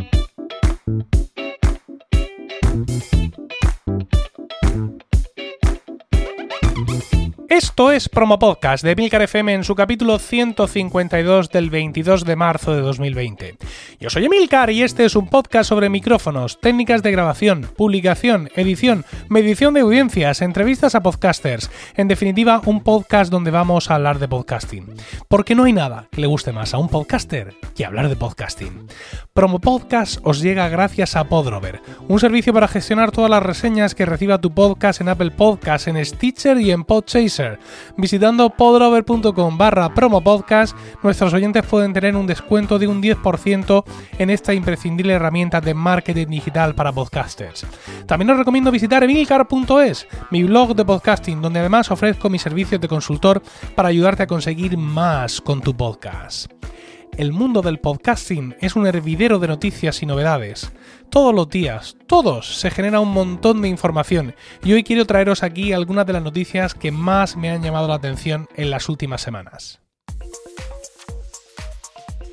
you 0.00 0.27
Esto 7.58 7.90
es 7.90 8.08
Promo 8.08 8.38
Podcast 8.38 8.84
de 8.84 8.94
Milcar 8.94 9.22
FM 9.22 9.52
en 9.52 9.64
su 9.64 9.74
capítulo 9.74 10.20
152 10.20 11.50
del 11.50 11.70
22 11.70 12.24
de 12.24 12.36
marzo 12.36 12.72
de 12.72 12.82
2020. 12.82 13.56
Yo 13.98 14.10
soy 14.10 14.26
Emilcar 14.26 14.70
y 14.70 14.84
este 14.84 15.04
es 15.04 15.16
un 15.16 15.26
podcast 15.26 15.68
sobre 15.68 15.88
micrófonos, 15.88 16.60
técnicas 16.60 17.02
de 17.02 17.10
grabación, 17.10 17.68
publicación, 17.76 18.48
edición, 18.54 19.04
medición 19.28 19.74
de 19.74 19.80
audiencias, 19.80 20.40
entrevistas 20.40 20.94
a 20.94 21.00
podcasters. 21.00 21.68
En 21.96 22.06
definitiva, 22.06 22.62
un 22.64 22.80
podcast 22.80 23.28
donde 23.28 23.50
vamos 23.50 23.90
a 23.90 23.96
hablar 23.96 24.20
de 24.20 24.28
podcasting. 24.28 24.94
Porque 25.26 25.56
no 25.56 25.64
hay 25.64 25.72
nada 25.72 26.06
que 26.12 26.20
le 26.20 26.28
guste 26.28 26.52
más 26.52 26.74
a 26.74 26.78
un 26.78 26.88
podcaster 26.88 27.56
que 27.74 27.84
hablar 27.84 28.08
de 28.08 28.14
podcasting. 28.14 28.86
Promo 29.34 29.58
Podcast 29.58 30.20
os 30.22 30.40
llega 30.40 30.68
gracias 30.68 31.16
a 31.16 31.24
Podrover, 31.24 31.80
un 32.06 32.20
servicio 32.20 32.52
para 32.52 32.68
gestionar 32.68 33.10
todas 33.10 33.30
las 33.30 33.42
reseñas 33.42 33.96
que 33.96 34.06
reciba 34.06 34.40
tu 34.40 34.54
podcast 34.54 35.00
en 35.00 35.08
Apple 35.08 35.32
Podcasts, 35.32 35.88
en 35.88 36.04
Stitcher 36.04 36.60
y 36.60 36.70
en 36.70 36.84
Podchaser 36.84 37.47
Visitando 37.96 38.50
podrover.com 38.50 39.58
barra 39.58 39.94
promopodcast, 39.94 40.76
nuestros 41.02 41.32
oyentes 41.32 41.64
pueden 41.64 41.92
tener 41.92 42.16
un 42.16 42.26
descuento 42.26 42.78
de 42.78 42.86
un 42.86 43.02
10% 43.02 43.84
en 44.18 44.30
esta 44.30 44.54
imprescindible 44.54 45.14
herramienta 45.14 45.60
de 45.60 45.74
marketing 45.74 46.26
digital 46.26 46.74
para 46.74 46.92
podcasters. 46.92 47.66
También 48.06 48.30
os 48.30 48.38
recomiendo 48.38 48.70
visitar 48.70 49.02
emilcar.es, 49.02 50.06
mi 50.30 50.44
blog 50.44 50.74
de 50.74 50.84
podcasting, 50.84 51.40
donde 51.40 51.60
además 51.60 51.90
ofrezco 51.90 52.28
mis 52.28 52.42
servicios 52.42 52.80
de 52.80 52.88
consultor 52.88 53.42
para 53.74 53.88
ayudarte 53.88 54.24
a 54.24 54.26
conseguir 54.26 54.76
más 54.76 55.40
con 55.40 55.60
tu 55.60 55.76
podcast 55.76 56.52
el 57.18 57.32
mundo 57.32 57.62
del 57.62 57.80
podcasting 57.80 58.54
es 58.60 58.76
un 58.76 58.86
hervidero 58.86 59.40
de 59.40 59.48
noticias 59.48 60.02
y 60.02 60.06
novedades. 60.06 60.70
Todos 61.10 61.34
los 61.34 61.48
días, 61.48 61.96
todos, 62.06 62.58
se 62.58 62.70
genera 62.70 63.00
un 63.00 63.12
montón 63.12 63.62
de 63.62 63.68
información 63.68 64.34
y 64.62 64.74
hoy 64.74 64.84
quiero 64.84 65.06
traeros 65.06 65.42
aquí 65.42 65.72
algunas 65.72 66.06
de 66.06 66.12
las 66.12 66.22
noticias 66.22 66.74
que 66.74 66.92
más 66.92 67.36
me 67.36 67.50
han 67.50 67.62
llamado 67.62 67.88
la 67.88 67.94
atención 67.94 68.46
en 68.56 68.70
las 68.70 68.88
últimas 68.90 69.22
semanas. 69.22 69.80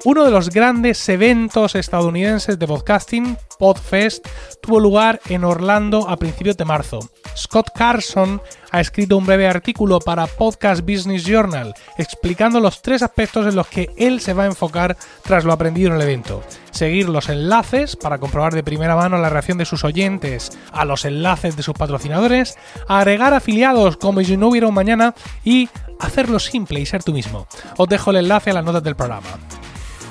Uno 0.03 0.23
de 0.23 0.31
los 0.31 0.49
grandes 0.49 1.07
eventos 1.09 1.73
estadounidenses 1.73 2.59
de 2.59 2.67
podcasting, 2.67 3.37
Podfest, 3.57 4.27
tuvo 4.61 4.79
lugar 4.79 5.19
en 5.29 5.43
Orlando 5.43 6.07
a 6.07 6.17
principios 6.17 6.57
de 6.57 6.65
marzo. 6.65 6.99
Scott 7.35 7.71
Carson 7.75 8.41
ha 8.71 8.79
escrito 8.79 9.17
un 9.17 9.25
breve 9.25 9.47
artículo 9.47 9.99
para 9.99 10.27
Podcast 10.27 10.81
Business 10.81 11.25
Journal 11.25 11.73
explicando 11.97 12.59
los 12.59 12.81
tres 12.81 13.03
aspectos 13.03 13.45
en 13.47 13.55
los 13.55 13.67
que 13.67 13.89
él 13.97 14.21
se 14.21 14.33
va 14.33 14.43
a 14.43 14.47
enfocar 14.47 14.97
tras 15.23 15.43
lo 15.43 15.53
aprendido 15.53 15.89
en 15.89 15.95
el 15.95 16.01
evento. 16.01 16.43
Seguir 16.71 17.09
los 17.09 17.29
enlaces 17.29 17.95
para 17.95 18.17
comprobar 18.17 18.53
de 18.53 18.63
primera 18.63 18.95
mano 18.95 19.17
la 19.17 19.29
reacción 19.29 19.57
de 19.57 19.65
sus 19.65 19.83
oyentes 19.83 20.51
a 20.71 20.85
los 20.85 21.05
enlaces 21.05 21.55
de 21.55 21.63
sus 21.63 21.73
patrocinadores, 21.75 22.57
agregar 22.87 23.33
afiliados 23.33 23.97
como 23.97 24.23
si 24.23 24.37
no 24.37 24.47
hubiera 24.47 24.67
un 24.67 24.73
mañana 24.73 25.13
y 25.43 25.69
hacerlo 25.99 26.39
simple 26.39 26.79
y 26.79 26.85
ser 26.85 27.03
tú 27.03 27.13
mismo. 27.13 27.47
Os 27.77 27.89
dejo 27.89 28.11
el 28.11 28.17
enlace 28.17 28.51
a 28.51 28.53
las 28.53 28.65
notas 28.65 28.83
del 28.83 28.95
programa. 28.95 29.27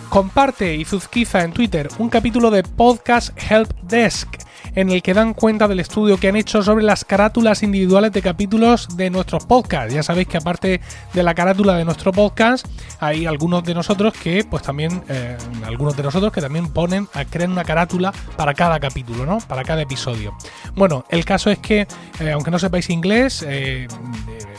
Comparte 0.09 0.75
y 0.75 0.85
zuzquiza 0.85 1.43
en 1.43 1.53
Twitter 1.53 1.89
un 1.99 2.09
capítulo 2.09 2.51
de 2.51 2.63
Podcast 2.63 3.37
Help 3.51 3.73
Desk 3.83 4.29
en 4.75 4.91
el 4.91 5.03
que 5.03 5.15
dan 5.15 5.35
cuenta 5.35 5.69
del 5.69 5.81
estudio 5.81 6.19
que 6.19 6.29
han 6.29 6.37
hecho 6.37 6.63
sobre 6.63 6.85
las 6.85 7.05
carátulas 7.05 7.63
individuales 7.63 8.13
de 8.13 8.23
capítulos 8.23 8.97
de 8.97 9.11
nuestros 9.11 9.47
podcasts. 9.47 9.95
Ya 9.95 10.03
sabéis 10.03 10.29
que 10.29 10.37
aparte 10.37 10.81
de 11.13 11.23
la 11.23 11.35
carátula 11.35 11.77
de 11.77 11.85
nuestro 11.85 12.13
podcast, 12.13 12.67
hay 13.01 13.27
algunos 13.27 13.65
de 13.65 13.75
nosotros 13.75 14.15
que, 14.15 14.45
pues 14.45 14.63
también, 14.63 15.03
eh, 15.09 15.37
algunos 15.65 15.97
de 15.97 16.03
nosotros 16.03 16.33
que 16.33 16.41
también 16.41 16.69
ponen, 16.69 17.09
crean 17.31 17.53
una 17.53 17.65
carátula 17.65 18.13
para 18.37 18.55
cada 18.55 18.81
capítulo, 18.81 19.27
¿no? 19.27 19.39
Para 19.39 19.63
cada 19.65 19.83
episodio. 19.83 20.37
Bueno, 20.75 21.05
el 21.09 21.25
caso 21.25 21.51
es 21.51 21.59
que, 21.59 21.87
eh, 22.21 22.31
aunque 22.33 22.51
no 22.51 22.59
sepáis 22.59 22.91
inglés, 22.91 23.45
eh, 23.47 23.87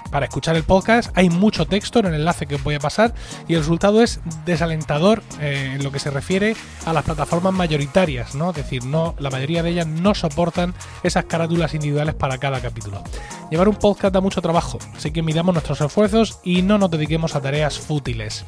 para 0.10 0.28
escuchar 0.28 0.56
el 0.56 0.64
podcast 0.64 1.12
hay 1.18 1.30
mucho 1.30 1.66
texto 1.66 2.00
en 2.00 2.06
el 2.06 2.14
enlace 2.14 2.46
que 2.46 2.56
os 2.56 2.64
voy 2.64 2.76
a 2.76 2.80
pasar 2.80 3.14
y 3.48 3.56
el 3.56 3.60
resultado 3.60 4.02
es 4.02 4.22
desalentador 4.46 5.22
en 5.42 5.84
lo 5.84 5.92
que 5.92 6.00
se 6.00 6.10
refiere 6.10 6.56
a 6.86 6.94
las 6.94 7.04
plataformas 7.04 7.54
mayoritarias, 7.54 8.34
¿no? 8.36 8.52
Es 8.52 8.56
decir, 8.56 8.86
no, 8.86 9.16
la 9.20 9.30
mayoría 9.30 9.62
de 9.62 9.72
ellas 9.72 9.88
no 9.88 10.06
no 10.06 10.14
soportan 10.14 10.76
esas 11.02 11.26
carátulas 11.26 11.74
individuales 11.74 12.14
para 12.14 12.38
cada 12.38 12.62
capítulo. 12.62 13.02
Llevar 13.50 13.68
un 13.68 13.76
podcast 13.76 14.14
da 14.14 14.22
mucho 14.22 14.40
trabajo, 14.40 14.78
así 14.96 15.10
que 15.10 15.24
midamos 15.24 15.56
nuestros 15.56 15.82
esfuerzos 15.82 16.40
y 16.44 16.62
no 16.62 16.78
nos 16.78 16.92
dediquemos 16.92 17.36
a 17.36 17.42
tareas 17.42 17.80
fútiles. 17.80 18.46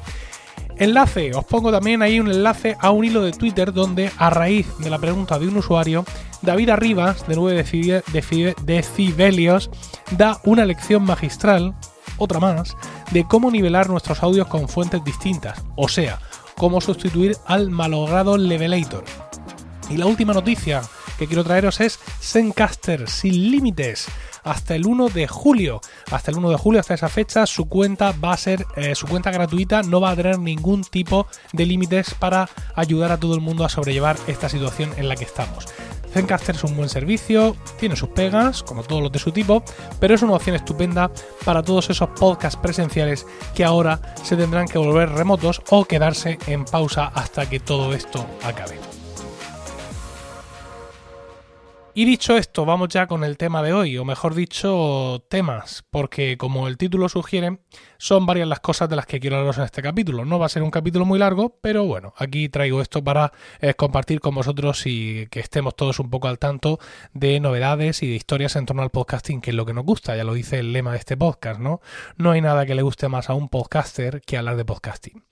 Enlace, 0.78 1.34
os 1.34 1.44
pongo 1.46 1.72
también 1.72 2.04
ahí 2.04 2.20
un 2.20 2.28
enlace 2.28 2.78
a 2.80 2.92
un 2.92 3.04
hilo 3.04 3.24
de 3.24 3.32
Twitter 3.32 3.74
donde 3.74 4.12
a 4.20 4.30
raíz 4.30 4.68
de 4.78 4.92
la 4.92 5.00
pregunta 5.00 5.40
de 5.40 5.48
un 5.48 5.58
usuario, 5.58 6.06
David 6.42 6.70
Arribas, 6.70 7.28
de 7.28 7.36
9 7.36 8.04
decibelios, 8.64 9.70
da 10.12 10.40
una 10.44 10.66
lección 10.66 11.04
magistral, 11.04 11.76
otra 12.18 12.40
más, 12.40 12.76
de 13.12 13.26
cómo 13.26 13.52
nivelar 13.52 13.90
nuestros 13.90 14.24
audios 14.24 14.48
con 14.48 14.68
fuentes 14.68 15.04
distintas, 15.04 15.64
o 15.76 15.88
sea, 15.88 16.20
cómo 16.56 16.82
sustituir 16.82 17.38
al 17.46 17.70
malogrado 17.70 18.38
Levelator. 18.38 19.04
Y 19.90 19.98
la 19.98 20.06
última 20.06 20.34
noticia 20.34 20.82
que 21.18 21.28
quiero 21.28 21.44
traeros 21.44 21.80
es 21.82 22.00
Zencaster 22.22 23.10
sin 23.10 23.52
límites 23.52 24.08
hasta 24.48 24.76
el 24.76 24.86
1 24.86 25.10
de 25.10 25.28
julio. 25.28 25.82
Hasta 26.12 26.32
el 26.32 26.38
1 26.38 26.50
de 26.50 26.58
julio, 26.58 26.80
hasta 26.80 26.94
esa 26.94 27.10
fecha, 27.10 27.46
su 27.46 27.66
cuenta 27.66 28.14
va 28.24 28.34
a 28.34 28.38
ser 28.38 28.66
eh, 28.76 28.96
su 28.96 29.08
cuenta 29.08 29.32
gratuita, 29.32 29.84
no 29.84 30.02
va 30.02 30.12
a 30.12 30.16
tener 30.16 30.40
ningún 30.40 30.84
tipo 30.84 31.28
de 31.54 31.66
límites 31.66 32.14
para 32.14 32.50
ayudar 32.76 33.12
a 33.12 33.20
todo 33.20 33.36
el 33.36 33.42
mundo 33.42 33.66
a 33.66 33.70
sobrellevar 33.70 34.18
esta 34.28 34.50
situación 34.50 34.92
en 34.98 35.10
la 35.10 35.16
que 35.16 35.26
estamos. 35.26 35.66
Zencaster 36.14 36.56
es 36.56 36.64
un 36.64 36.76
buen 36.76 36.90
servicio, 36.90 37.56
tiene 37.80 37.96
sus 37.96 38.10
pegas, 38.10 38.64
como 38.64 38.84
todos 38.84 39.04
los 39.04 39.12
de 39.12 39.20
su 39.20 39.32
tipo, 39.32 39.64
pero 40.00 40.16
es 40.16 40.22
una 40.22 40.34
opción 40.34 40.56
estupenda 40.56 41.12
para 41.46 41.62
todos 41.62 41.90
esos 41.90 42.10
podcasts 42.10 42.60
presenciales 42.60 43.26
que 43.54 43.66
ahora 43.66 44.00
se 44.24 44.38
tendrán 44.38 44.68
que 44.68 44.78
volver 44.78 45.10
remotos 45.10 45.62
o 45.70 45.86
quedarse 45.86 46.40
en 46.48 46.66
pausa 46.66 47.12
hasta 47.14 47.48
que 47.50 47.60
todo 47.60 47.94
esto 47.94 48.26
acabe. 48.44 48.97
Y 51.98 52.06
dicho 52.06 52.38
esto, 52.38 52.64
vamos 52.64 52.90
ya 52.90 53.08
con 53.08 53.24
el 53.24 53.38
tema 53.38 53.64
de 53.64 53.74
hoy, 53.74 53.98
o 53.98 54.06
mejor 54.06 54.36
dicho, 54.36 55.26
temas, 55.32 55.84
porque 55.90 56.38
como 56.38 56.68
el 56.68 56.78
título 56.78 57.10
sugiere, 57.10 57.58
son 57.98 58.28
varias 58.28 58.48
las 58.48 58.60
cosas 58.60 58.88
de 58.88 58.96
las 58.96 59.08
que 59.08 59.20
quiero 59.20 59.38
hablaros 59.38 59.58
en 59.58 59.64
este 59.64 59.82
capítulo. 59.82 60.24
No 60.24 60.38
va 60.38 60.46
a 60.46 60.50
ser 60.50 60.62
un 60.62 60.70
capítulo 60.70 61.06
muy 61.06 61.18
largo, 61.18 61.58
pero 61.60 61.86
bueno, 61.86 62.14
aquí 62.16 62.50
traigo 62.50 62.84
esto 62.84 63.04
para 63.04 63.34
eh, 63.62 63.74
compartir 63.74 64.20
con 64.20 64.36
vosotros 64.36 64.86
y 64.86 65.26
que 65.32 65.40
estemos 65.40 65.76
todos 65.76 66.00
un 66.00 66.12
poco 66.12 66.28
al 66.28 66.38
tanto 66.38 66.78
de 67.14 67.40
novedades 67.40 68.04
y 68.04 68.08
de 68.08 68.16
historias 68.16 68.56
en 68.58 68.68
torno 68.68 68.84
al 68.84 68.92
podcasting, 68.92 69.42
que 69.42 69.50
es 69.50 69.56
lo 69.56 69.66
que 69.66 69.74
nos 69.74 69.84
gusta, 69.84 70.16
ya 70.16 70.24
lo 70.24 70.36
dice 70.36 70.60
el 70.60 70.74
lema 70.74 70.92
de 70.92 71.00
este 71.00 71.18
podcast, 71.18 71.60
¿no? 71.60 71.82
No 72.16 72.30
hay 72.30 72.42
nada 72.42 72.68
que 72.68 72.76
le 72.76 72.84
guste 72.84 73.08
más 73.08 73.32
a 73.32 73.34
un 73.34 73.50
podcaster 73.50 74.22
que 74.22 74.38
hablar 74.38 74.56
de 74.56 74.66
podcasting. 74.66 75.24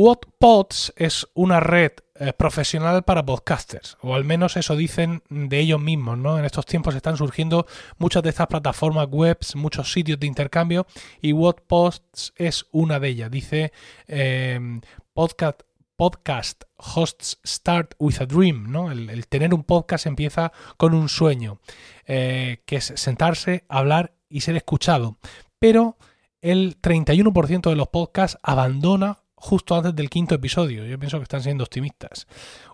WhatPods 0.00 0.92
es 0.94 1.26
una 1.34 1.58
red 1.58 1.90
eh, 2.14 2.32
profesional 2.32 3.02
para 3.02 3.26
podcasters, 3.26 3.98
o 4.00 4.14
al 4.14 4.24
menos 4.24 4.56
eso 4.56 4.76
dicen 4.76 5.24
de 5.28 5.58
ellos 5.58 5.80
mismos, 5.80 6.16
¿no? 6.16 6.38
En 6.38 6.44
estos 6.44 6.66
tiempos 6.66 6.94
están 6.94 7.16
surgiendo 7.16 7.66
muchas 7.98 8.22
de 8.22 8.28
estas 8.28 8.46
plataformas 8.46 9.08
webs, 9.10 9.56
muchos 9.56 9.90
sitios 9.90 10.20
de 10.20 10.28
intercambio, 10.28 10.86
y 11.20 11.32
WhatPods 11.32 12.32
es 12.36 12.66
una 12.70 13.00
de 13.00 13.08
ellas. 13.08 13.28
Dice 13.28 13.72
em, 14.06 14.82
podcast, 15.14 15.62
podcast 15.96 16.62
hosts 16.76 17.40
start 17.44 17.96
with 17.98 18.20
a 18.20 18.26
dream, 18.26 18.70
¿no? 18.70 18.92
El, 18.92 19.26
tener 19.26 19.52
un 19.52 19.64
podcast 19.64 20.06
empieza 20.06 20.52
con 20.76 20.94
un 20.94 21.08
sueño, 21.08 21.58
eh, 22.06 22.62
que 22.66 22.76
es 22.76 22.92
sentarse, 22.94 23.64
hablar 23.68 24.14
y 24.28 24.42
ser 24.42 24.54
escuchado. 24.54 25.18
Pero 25.58 25.98
el 26.40 26.80
31% 26.80 27.68
de 27.68 27.74
los 27.74 27.88
podcasts 27.88 28.38
abandona 28.44 29.18
justo 29.40 29.76
antes 29.76 29.94
del 29.94 30.10
quinto 30.10 30.34
episodio. 30.34 30.84
Yo 30.84 30.98
pienso 30.98 31.18
que 31.18 31.22
están 31.22 31.42
siendo 31.42 31.64
optimistas. 31.64 32.26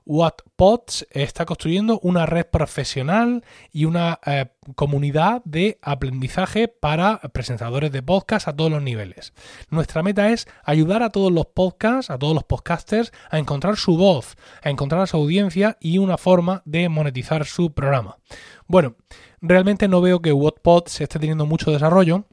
WhatPods 0.06 1.06
está 1.10 1.46
construyendo 1.46 1.98
una 2.00 2.26
red 2.26 2.46
profesional 2.46 3.44
y 3.72 3.86
una 3.86 4.20
eh, 4.26 4.46
comunidad 4.74 5.42
de 5.44 5.78
aprendizaje 5.82 6.68
para 6.68 7.20
presentadores 7.32 7.90
de 7.92 8.02
podcast 8.02 8.48
a 8.48 8.56
todos 8.56 8.70
los 8.70 8.82
niveles. 8.82 9.32
Nuestra 9.70 10.02
meta 10.02 10.30
es 10.30 10.46
ayudar 10.64 11.02
a 11.02 11.10
todos 11.10 11.32
los 11.32 11.46
podcasts, 11.46 12.10
a 12.10 12.18
todos 12.18 12.34
los 12.34 12.44
podcasters, 12.44 13.12
a 13.30 13.38
encontrar 13.38 13.76
su 13.76 13.96
voz, 13.96 14.36
a 14.62 14.70
encontrar 14.70 15.06
su 15.08 15.16
audiencia 15.16 15.78
y 15.80 15.98
una 15.98 16.18
forma 16.18 16.62
de 16.64 16.88
monetizar 16.88 17.46
su 17.46 17.72
programa. 17.72 18.18
Bueno, 18.66 18.96
realmente 19.40 19.88
no 19.88 20.00
veo 20.00 20.20
que 20.20 20.32
WhatPods 20.32 21.00
esté 21.00 21.18
teniendo 21.18 21.46
mucho 21.46 21.70
desarrollo 21.70 22.26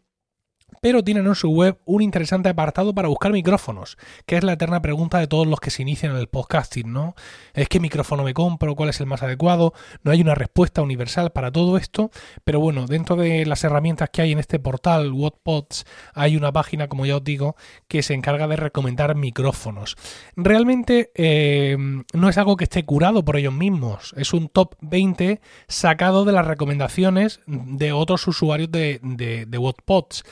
pero 0.81 1.03
tienen 1.03 1.27
en 1.27 1.35
su 1.35 1.49
web 1.49 1.79
un 1.85 2.01
interesante 2.01 2.49
apartado 2.49 2.93
para 2.93 3.07
buscar 3.07 3.31
micrófonos, 3.31 3.97
que 4.25 4.35
es 4.35 4.43
la 4.43 4.53
eterna 4.53 4.81
pregunta 4.81 5.19
de 5.19 5.27
todos 5.27 5.45
los 5.47 5.59
que 5.59 5.69
se 5.69 5.83
inician 5.83 6.13
en 6.13 6.17
el 6.17 6.27
podcasting, 6.27 6.91
¿no? 6.91 7.15
¿Es 7.53 7.69
qué 7.69 7.79
micrófono 7.79 8.23
me 8.23 8.33
compro? 8.33 8.75
¿Cuál 8.75 8.89
es 8.89 8.99
el 8.99 9.05
más 9.05 9.21
adecuado? 9.21 9.73
No 10.03 10.11
hay 10.11 10.21
una 10.21 10.33
respuesta 10.33 10.81
universal 10.81 11.31
para 11.31 11.51
todo 11.51 11.77
esto, 11.77 12.09
pero 12.43 12.59
bueno, 12.59 12.87
dentro 12.87 13.15
de 13.15 13.45
las 13.45 13.63
herramientas 13.63 14.09
que 14.09 14.23
hay 14.23 14.31
en 14.31 14.39
este 14.39 14.59
portal, 14.59 15.13
WhatPods, 15.13 15.85
hay 16.15 16.35
una 16.35 16.51
página, 16.51 16.87
como 16.87 17.05
ya 17.05 17.17
os 17.17 17.23
digo, 17.23 17.55
que 17.87 18.01
se 18.01 18.15
encarga 18.15 18.47
de 18.47 18.55
recomendar 18.55 19.15
micrófonos. 19.15 19.95
Realmente 20.35 21.11
eh, 21.13 21.77
no 22.13 22.27
es 22.27 22.37
algo 22.39 22.57
que 22.57 22.63
esté 22.63 22.83
curado 22.83 23.23
por 23.23 23.37
ellos 23.37 23.53
mismos, 23.53 24.15
es 24.17 24.33
un 24.33 24.49
top 24.49 24.75
20 24.81 25.41
sacado 25.67 26.25
de 26.25 26.31
las 26.31 26.47
recomendaciones 26.47 27.39
de 27.45 27.91
otros 27.91 28.27
usuarios 28.27 28.71
de, 28.71 28.99
de, 29.03 29.45
de 29.45 29.57
WhatPods. 29.59 30.23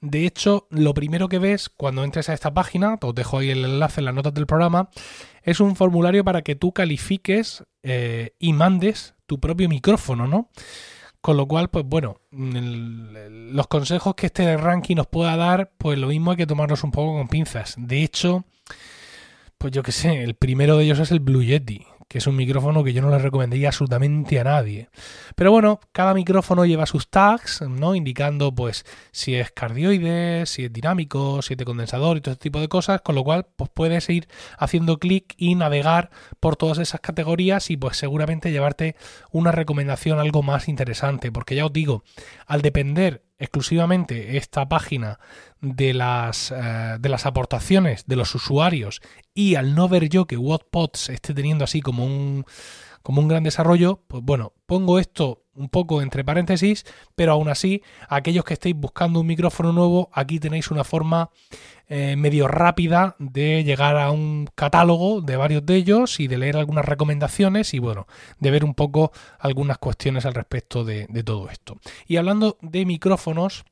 De 0.00 0.26
hecho, 0.26 0.68
lo 0.70 0.94
primero 0.94 1.28
que 1.28 1.38
ves 1.38 1.68
cuando 1.68 2.04
entres 2.04 2.28
a 2.28 2.34
esta 2.34 2.54
página, 2.54 2.98
os 3.02 3.14
dejo 3.14 3.38
ahí 3.38 3.50
el 3.50 3.64
enlace 3.64 4.00
en 4.00 4.04
las 4.04 4.14
notas 4.14 4.34
del 4.34 4.46
programa, 4.46 4.90
es 5.42 5.60
un 5.60 5.76
formulario 5.76 6.24
para 6.24 6.42
que 6.42 6.54
tú 6.54 6.72
califiques 6.72 7.64
eh, 7.82 8.34
y 8.38 8.52
mandes 8.52 9.14
tu 9.26 9.40
propio 9.40 9.68
micrófono, 9.68 10.26
¿no? 10.26 10.50
Con 11.20 11.36
lo 11.36 11.48
cual, 11.48 11.68
pues 11.68 11.84
bueno, 11.84 12.20
los 12.30 13.66
consejos 13.66 14.14
que 14.14 14.26
este 14.26 14.56
ranking 14.56 14.94
nos 14.94 15.08
pueda 15.08 15.36
dar, 15.36 15.72
pues 15.76 15.98
lo 15.98 16.06
mismo 16.06 16.30
hay 16.30 16.36
que 16.36 16.46
tomarlos 16.46 16.84
un 16.84 16.92
poco 16.92 17.18
con 17.18 17.26
pinzas. 17.26 17.74
De 17.76 18.04
hecho, 18.04 18.44
pues 19.58 19.72
yo 19.72 19.82
qué 19.82 19.90
sé, 19.90 20.22
el 20.22 20.34
primero 20.34 20.76
de 20.76 20.84
ellos 20.84 21.00
es 21.00 21.10
el 21.10 21.18
Blue 21.18 21.42
Yeti 21.42 21.84
que 22.08 22.18
es 22.18 22.26
un 22.26 22.36
micrófono 22.36 22.82
que 22.82 22.94
yo 22.94 23.02
no 23.02 23.10
le 23.10 23.18
recomendaría 23.18 23.68
absolutamente 23.68 24.40
a 24.40 24.44
nadie. 24.44 24.88
Pero 25.36 25.52
bueno, 25.52 25.78
cada 25.92 26.14
micrófono 26.14 26.64
lleva 26.64 26.86
sus 26.86 27.08
tags, 27.08 27.62
¿no? 27.62 27.94
Indicando 27.94 28.54
pues 28.54 28.86
si 29.12 29.34
es 29.34 29.50
cardioide, 29.50 30.46
si 30.46 30.64
es 30.64 30.72
dinámico, 30.72 31.42
si 31.42 31.54
es 31.54 31.58
de 31.58 31.66
condensador 31.66 32.16
y 32.16 32.20
todo 32.22 32.32
este 32.32 32.44
tipo 32.44 32.60
de 32.60 32.68
cosas, 32.68 33.02
con 33.02 33.14
lo 33.14 33.24
cual 33.24 33.46
pues 33.56 33.70
puedes 33.72 34.08
ir 34.08 34.26
haciendo 34.58 34.98
clic 34.98 35.34
y 35.36 35.54
navegar 35.54 36.10
por 36.40 36.56
todas 36.56 36.78
esas 36.78 37.00
categorías 37.00 37.70
y 37.70 37.76
pues 37.76 37.98
seguramente 37.98 38.50
llevarte 38.50 38.96
una 39.30 39.52
recomendación 39.52 40.18
algo 40.18 40.42
más 40.42 40.68
interesante, 40.68 41.30
porque 41.30 41.54
ya 41.54 41.66
os 41.66 41.72
digo, 41.72 42.04
al 42.46 42.62
depender 42.62 43.27
exclusivamente 43.38 44.36
esta 44.36 44.68
página 44.68 45.18
de 45.60 45.94
las, 45.94 46.50
eh, 46.50 46.96
de 46.98 47.08
las 47.08 47.26
aportaciones 47.26 48.06
de 48.06 48.16
los 48.16 48.34
usuarios 48.34 49.00
y 49.34 49.54
al 49.54 49.74
no 49.74 49.88
ver 49.88 50.08
yo 50.08 50.26
que 50.26 50.36
WordPods 50.36 51.10
esté 51.10 51.34
teniendo 51.34 51.64
así 51.64 51.80
como 51.80 52.04
un, 52.04 52.44
como 53.02 53.20
un 53.20 53.28
gran 53.28 53.44
desarrollo, 53.44 54.00
pues 54.06 54.22
bueno, 54.22 54.52
pongo 54.66 54.98
esto 54.98 55.44
un 55.54 55.68
poco 55.68 56.02
entre 56.02 56.24
paréntesis, 56.24 56.86
pero 57.16 57.32
aún 57.32 57.48
así, 57.48 57.82
aquellos 58.08 58.44
que 58.44 58.54
estéis 58.54 58.76
buscando 58.76 59.20
un 59.20 59.26
micrófono 59.26 59.72
nuevo, 59.72 60.08
aquí 60.12 60.38
tenéis 60.38 60.70
una 60.70 60.84
forma 60.84 61.30
eh, 61.88 62.14
medio 62.16 62.46
rápida 62.46 63.16
de 63.18 63.64
llegar 63.64 63.96
a 63.96 64.10
un 64.10 64.48
catálogo 64.54 65.20
de 65.20 65.36
varios 65.36 65.66
de 65.66 65.74
ellos 65.74 66.20
y 66.20 66.28
de 66.28 66.38
leer 66.38 66.56
algunas 66.56 66.84
recomendaciones 66.84 67.74
y 67.74 67.80
bueno, 67.80 68.06
de 68.38 68.50
ver 68.50 68.64
un 68.64 68.74
poco 68.74 69.10
algunas 69.38 69.78
cuestiones 69.78 70.26
al 70.26 70.34
respecto 70.34 70.84
de, 70.84 71.06
de 71.08 71.22
todo 71.24 71.50
esto. 71.50 71.78
Y 72.06 72.16
hablando 72.16 72.56
de 72.62 72.86
micrófonos, 72.86 73.64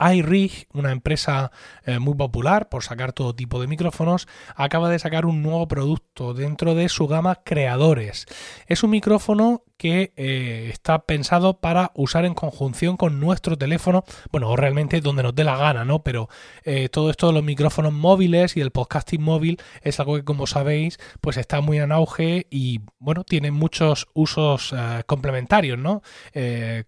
iRig, 0.00 0.68
una 0.72 0.92
empresa 0.92 1.50
eh, 1.84 1.98
muy 1.98 2.14
popular 2.14 2.68
por 2.68 2.84
sacar 2.84 3.12
todo 3.12 3.34
tipo 3.34 3.60
de 3.60 3.66
micrófonos, 3.66 4.28
acaba 4.54 4.88
de 4.88 4.98
sacar 4.98 5.26
un 5.26 5.42
nuevo 5.42 5.66
producto 5.66 6.34
dentro 6.34 6.74
de 6.74 6.88
su 6.88 7.08
gama 7.08 7.40
creadores. 7.44 8.26
Es 8.66 8.82
un 8.82 8.90
micrófono 8.90 9.64
que 9.76 10.12
eh, 10.16 10.70
está 10.72 11.04
pensado 11.04 11.60
para 11.60 11.92
usar 11.94 12.24
en 12.24 12.34
conjunción 12.34 12.96
con 12.96 13.20
nuestro 13.20 13.56
teléfono, 13.56 14.04
bueno, 14.32 14.48
o 14.48 14.56
realmente 14.56 15.00
donde 15.00 15.22
nos 15.22 15.34
dé 15.36 15.44
la 15.44 15.56
gana, 15.56 15.84
¿no? 15.84 16.02
Pero 16.02 16.28
eh, 16.64 16.88
todo 16.88 17.10
esto 17.10 17.28
de 17.28 17.34
los 17.34 17.44
micrófonos 17.44 17.92
móviles 17.92 18.56
y 18.56 18.60
el 18.60 18.72
podcasting 18.72 19.22
móvil 19.22 19.60
es 19.82 20.00
algo 20.00 20.16
que, 20.16 20.24
como 20.24 20.48
sabéis, 20.48 20.98
pues 21.20 21.36
está 21.36 21.60
muy 21.60 21.78
en 21.78 21.92
auge 21.92 22.48
y, 22.50 22.80
bueno, 22.98 23.22
tiene 23.22 23.52
muchos 23.52 24.08
usos 24.14 24.74
complementarios, 25.06 25.78
¿no? 25.78 26.02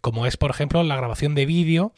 como 0.01 0.27
es, 0.27 0.37
por 0.37 0.51
ejemplo, 0.51 0.83
la 0.83 0.97
grabación 0.97 1.35
de 1.35 1.47
vídeo 1.47 1.93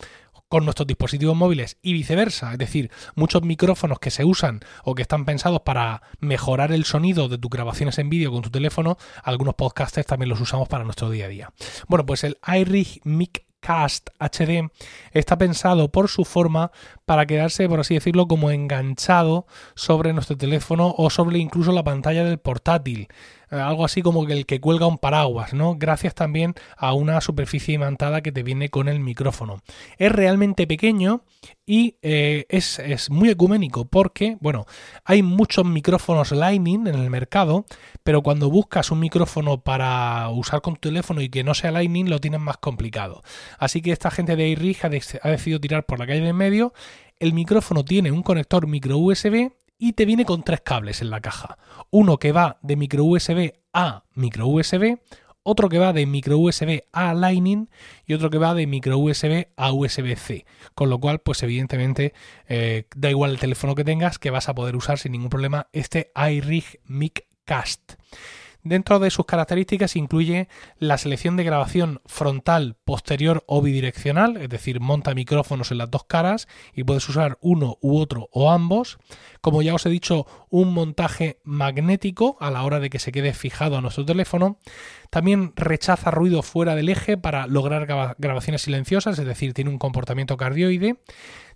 con 0.52 0.66
nuestros 0.66 0.86
dispositivos 0.86 1.34
móviles 1.34 1.78
y 1.80 1.94
viceversa. 1.94 2.52
Es 2.52 2.58
decir, 2.58 2.90
muchos 3.14 3.40
micrófonos 3.40 3.98
que 3.98 4.10
se 4.10 4.26
usan 4.26 4.60
o 4.84 4.94
que 4.94 5.00
están 5.00 5.24
pensados 5.24 5.62
para 5.62 6.02
mejorar 6.20 6.72
el 6.72 6.84
sonido 6.84 7.30
de 7.30 7.38
tus 7.38 7.50
grabaciones 7.50 7.98
en 7.98 8.10
vídeo 8.10 8.30
con 8.30 8.42
tu 8.42 8.50
teléfono, 8.50 8.98
algunos 9.24 9.54
podcasters 9.54 10.06
también 10.06 10.28
los 10.28 10.42
usamos 10.42 10.68
para 10.68 10.84
nuestro 10.84 11.08
día 11.08 11.24
a 11.24 11.28
día. 11.28 11.52
Bueno, 11.88 12.04
pues 12.04 12.22
el 12.22 12.36
iRig 12.46 13.00
Mic 13.04 13.46
Cast 13.60 14.10
HD 14.18 14.70
está 15.12 15.38
pensado 15.38 15.90
por 15.90 16.08
su 16.08 16.26
forma 16.26 16.70
para 17.06 17.24
quedarse, 17.24 17.66
por 17.66 17.80
así 17.80 17.94
decirlo, 17.94 18.28
como 18.28 18.50
enganchado 18.50 19.46
sobre 19.74 20.12
nuestro 20.12 20.36
teléfono 20.36 20.94
o 20.98 21.08
sobre 21.08 21.38
incluso 21.38 21.72
la 21.72 21.84
pantalla 21.84 22.24
del 22.24 22.38
portátil. 22.38 23.08
Eh, 23.52 23.56
algo 23.60 23.84
así 23.84 24.00
como 24.00 24.26
el 24.26 24.46
que 24.46 24.60
cuelga 24.60 24.86
un 24.86 24.96
paraguas, 24.96 25.52
¿no? 25.52 25.76
Gracias 25.76 26.14
también 26.14 26.54
a 26.76 26.94
una 26.94 27.20
superficie 27.20 27.74
imantada 27.74 28.22
que 28.22 28.32
te 28.32 28.42
viene 28.42 28.70
con 28.70 28.88
el 28.88 28.98
micrófono. 28.98 29.60
Es 29.98 30.10
realmente 30.10 30.66
pequeño 30.66 31.24
y 31.66 31.98
eh, 32.00 32.46
es, 32.48 32.78
es, 32.78 33.10
muy 33.10 33.28
ecuménico 33.28 33.84
porque, 33.84 34.38
bueno, 34.40 34.64
hay 35.04 35.22
muchos 35.22 35.66
micrófonos 35.66 36.32
Lightning 36.32 36.86
en 36.86 36.94
el 36.94 37.10
mercado, 37.10 37.66
pero 38.02 38.22
cuando 38.22 38.48
buscas 38.48 38.90
un 38.90 39.00
micrófono 39.00 39.60
para 39.60 40.30
usar 40.30 40.62
con 40.62 40.76
tu 40.76 40.88
teléfono 40.88 41.20
y 41.20 41.28
que 41.28 41.44
no 41.44 41.52
sea 41.52 41.72
Lightning, 41.72 42.08
lo 42.08 42.20
tienes 42.20 42.40
más 42.40 42.56
complicado. 42.56 43.22
Así 43.58 43.82
que 43.82 43.92
esta 43.92 44.10
gente 44.10 44.34
de 44.34 44.48
iRig 44.48 44.78
ha, 44.82 44.88
ha 44.88 45.30
decidido 45.30 45.60
tirar 45.60 45.84
por 45.84 45.98
la 45.98 46.06
calle 46.06 46.20
de 46.22 46.28
en 46.30 46.36
medio. 46.36 46.72
El 47.18 47.34
micrófono 47.34 47.84
tiene 47.84 48.10
un 48.12 48.22
conector 48.22 48.66
micro 48.66 48.96
USB 48.96 49.52
y 49.82 49.94
te 49.94 50.04
viene 50.04 50.24
con 50.24 50.44
tres 50.44 50.60
cables 50.60 51.02
en 51.02 51.10
la 51.10 51.20
caja. 51.20 51.58
Uno 51.90 52.18
que 52.18 52.30
va 52.30 52.56
de 52.62 52.76
micro 52.76 53.04
USB 53.04 53.54
a 53.72 54.04
micro 54.14 54.46
USB, 54.46 55.00
otro 55.42 55.68
que 55.68 55.80
va 55.80 55.92
de 55.92 56.06
micro 56.06 56.38
USB 56.38 56.84
a 56.92 57.14
Lightning 57.14 57.68
y 58.06 58.14
otro 58.14 58.30
que 58.30 58.38
va 58.38 58.54
de 58.54 58.68
micro 58.68 58.96
USB 58.96 59.48
a 59.56 59.72
USB-C. 59.72 60.46
Con 60.76 60.88
lo 60.88 61.00
cual, 61.00 61.18
pues 61.18 61.42
evidentemente, 61.42 62.14
eh, 62.46 62.86
da 62.94 63.10
igual 63.10 63.32
el 63.32 63.40
teléfono 63.40 63.74
que 63.74 63.82
tengas, 63.82 64.20
que 64.20 64.30
vas 64.30 64.48
a 64.48 64.54
poder 64.54 64.76
usar 64.76 65.00
sin 65.00 65.10
ningún 65.10 65.30
problema 65.30 65.66
este 65.72 66.12
iRig 66.14 66.78
Mic 66.84 67.26
Cast. 67.44 67.94
Dentro 68.64 69.00
de 69.00 69.10
sus 69.10 69.26
características 69.26 69.96
incluye 69.96 70.48
la 70.78 70.96
selección 70.96 71.36
de 71.36 71.42
grabación 71.42 72.00
frontal, 72.06 72.76
posterior 72.84 73.42
o 73.48 73.60
bidireccional, 73.60 74.36
es 74.36 74.48
decir, 74.48 74.78
monta 74.78 75.14
micrófonos 75.14 75.72
en 75.72 75.78
las 75.78 75.90
dos 75.90 76.04
caras 76.04 76.46
y 76.72 76.84
puedes 76.84 77.08
usar 77.08 77.38
uno 77.40 77.78
u 77.80 77.98
otro 77.98 78.28
o 78.30 78.52
ambos. 78.52 78.98
Como 79.40 79.62
ya 79.62 79.74
os 79.74 79.84
he 79.84 79.90
dicho, 79.90 80.26
un 80.48 80.72
montaje 80.72 81.40
magnético 81.42 82.36
a 82.38 82.52
la 82.52 82.62
hora 82.62 82.78
de 82.78 82.88
que 82.88 83.00
se 83.00 83.10
quede 83.10 83.34
fijado 83.34 83.76
a 83.76 83.80
nuestro 83.80 84.04
teléfono. 84.04 84.58
También 85.10 85.52
rechaza 85.56 86.12
ruido 86.12 86.42
fuera 86.42 86.76
del 86.76 86.88
eje 86.88 87.16
para 87.16 87.48
lograr 87.48 87.86
grabaciones 88.18 88.62
silenciosas, 88.62 89.18
es 89.18 89.26
decir, 89.26 89.54
tiene 89.54 89.70
un 89.70 89.78
comportamiento 89.78 90.36
cardioide. 90.36 90.98